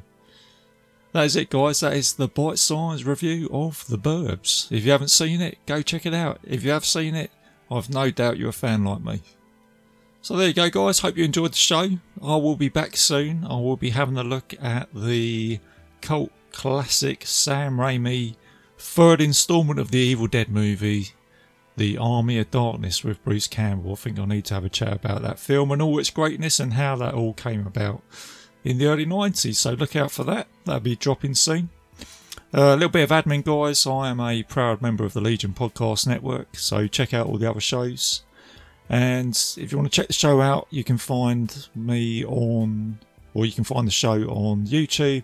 that 1.12 1.26
is 1.26 1.36
it, 1.36 1.49
guys. 1.49 1.80
That 1.80 1.93
is 1.93 2.13
the 2.13 2.28
bite-sized 2.28 3.06
review 3.06 3.49
of 3.52 3.86
The 3.88 3.97
Burbs. 3.97 4.71
If 4.71 4.86
you 4.86 4.91
haven't 4.91 5.10
seen 5.10 5.41
it, 5.41 5.58
go 5.65 5.82
check 5.82 6.06
it 6.06 6.13
out. 6.13 6.39
If 6.43 6.63
you 6.63 6.71
have 6.71 6.86
seen 6.86 7.15
it, 7.15 7.32
I've 7.71 7.89
no 7.89 8.12
doubt 8.12 8.38
you're 8.38 8.49
a 8.49 8.54
fan 8.54 8.84
like 8.84 9.04
me. 9.04 9.21
So 10.24 10.38
there 10.38 10.48
you 10.48 10.54
go, 10.54 10.70
guys. 10.70 11.00
Hope 11.00 11.18
you 11.18 11.26
enjoyed 11.26 11.52
the 11.52 11.58
show. 11.58 11.90
I 12.22 12.36
will 12.38 12.56
be 12.56 12.70
back 12.70 12.96
soon. 12.96 13.44
I 13.44 13.56
will 13.56 13.76
be 13.76 13.90
having 13.90 14.18
a 14.18 14.24
look 14.24 14.54
at 14.62 14.88
the 14.96 15.60
cult 16.00 16.32
classic 16.54 17.24
Sam 17.26 17.76
Raimi 17.76 18.38
third 18.78 19.20
installment 19.20 19.82
of 19.82 19.92
the 19.92 20.00
Evil 20.00 20.28
Dead 20.28 20.48
movie, 20.48 21.10
The 21.76 21.98
Army 21.98 22.40
of 22.40 22.52
Darkness 22.52 23.04
with 23.04 23.22
Bruce 23.26 23.48
Campbell. 23.48 23.92
I 23.92 23.96
think 23.96 24.18
I 24.18 24.24
need 24.24 24.46
to 24.46 24.54
have 24.54 24.64
a 24.64 24.70
chat 24.70 24.94
about 24.94 25.24
that 25.24 25.40
film 25.40 25.74
and 25.74 25.82
all 25.82 26.00
its 26.00 26.10
greatness 26.10 26.58
and 26.58 26.76
how 26.76 26.96
that 26.96 27.14
all 27.14 27.34
came 27.34 27.68
about 27.68 28.02
in 28.64 28.78
the 28.78 28.86
early 28.86 29.06
90s. 29.06 29.56
So 29.56 29.74
look 29.74 29.94
out 29.94 30.12
for 30.12 30.24
that. 30.24 30.48
That'll 30.64 30.80
be 30.80 30.96
dropping 30.96 31.36
soon. 31.36 31.68
Uh, 32.54 32.72
a 32.72 32.76
little 32.76 32.88
bit 32.88 33.12
of 33.12 33.26
admin, 33.26 33.44
guys. 33.44 33.86
I 33.86 34.08
am 34.08 34.22
a 34.22 34.44
proud 34.44 34.82
member 34.82 35.04
of 35.04 35.12
the 35.12 35.20
Legion 35.20 35.54
Podcast 35.54 36.08
Network, 36.08 36.56
so 36.56 36.88
check 36.88 37.14
out 37.14 37.28
all 37.28 37.38
the 37.38 37.50
other 37.50 37.60
shows. 37.60 38.24
And 38.93 39.36
if 39.58 39.71
you 39.71 39.77
want 39.79 39.91
to 39.91 39.95
check 39.95 40.06
the 40.06 40.13
show 40.13 40.39
out, 40.39 40.67
you 40.69 40.84
can 40.84 40.99
find 40.99 41.67
me 41.73 42.23
on, 42.23 42.99
or 43.34 43.43
you 43.43 43.51
can 43.51 43.63
find 43.63 43.88
the 43.88 43.91
show 43.91 44.21
on 44.25 44.67
YouTube, 44.67 45.23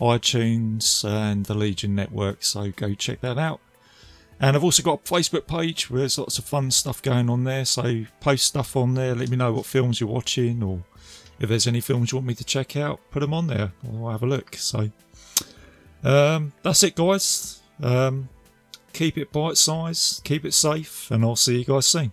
iTunes, 0.00 1.04
and 1.04 1.44
the 1.46 1.54
Legion 1.54 1.96
Network. 1.96 2.44
So 2.44 2.70
go 2.70 2.94
check 2.94 3.22
that 3.22 3.38
out. 3.38 3.58
And 4.38 4.54
I've 4.54 4.62
also 4.62 4.84
got 4.84 5.00
a 5.00 5.12
Facebook 5.12 5.48
page 5.48 5.90
where 5.90 5.98
there's 5.98 6.16
lots 6.16 6.38
of 6.38 6.44
fun 6.44 6.70
stuff 6.70 7.02
going 7.02 7.28
on 7.28 7.42
there. 7.42 7.64
So 7.64 8.04
post 8.20 8.46
stuff 8.46 8.76
on 8.76 8.94
there. 8.94 9.16
Let 9.16 9.30
me 9.30 9.36
know 9.36 9.52
what 9.52 9.66
films 9.66 10.00
you're 10.00 10.08
watching, 10.08 10.62
or 10.62 10.84
if 11.40 11.48
there's 11.48 11.66
any 11.66 11.80
films 11.80 12.12
you 12.12 12.18
want 12.18 12.28
me 12.28 12.34
to 12.34 12.44
check 12.44 12.76
out, 12.76 13.00
put 13.10 13.18
them 13.18 13.34
on 13.34 13.48
there. 13.48 13.72
I'll 13.84 14.10
have 14.10 14.22
a 14.22 14.26
look. 14.26 14.54
So 14.54 14.90
um, 16.04 16.52
that's 16.62 16.84
it, 16.84 16.94
guys. 16.94 17.62
Um, 17.82 18.28
keep 18.92 19.18
it 19.18 19.32
bite 19.32 19.56
size, 19.56 20.20
keep 20.22 20.44
it 20.44 20.54
safe, 20.54 21.10
and 21.10 21.24
I'll 21.24 21.34
see 21.34 21.58
you 21.58 21.64
guys 21.64 21.86
soon. 21.86 22.12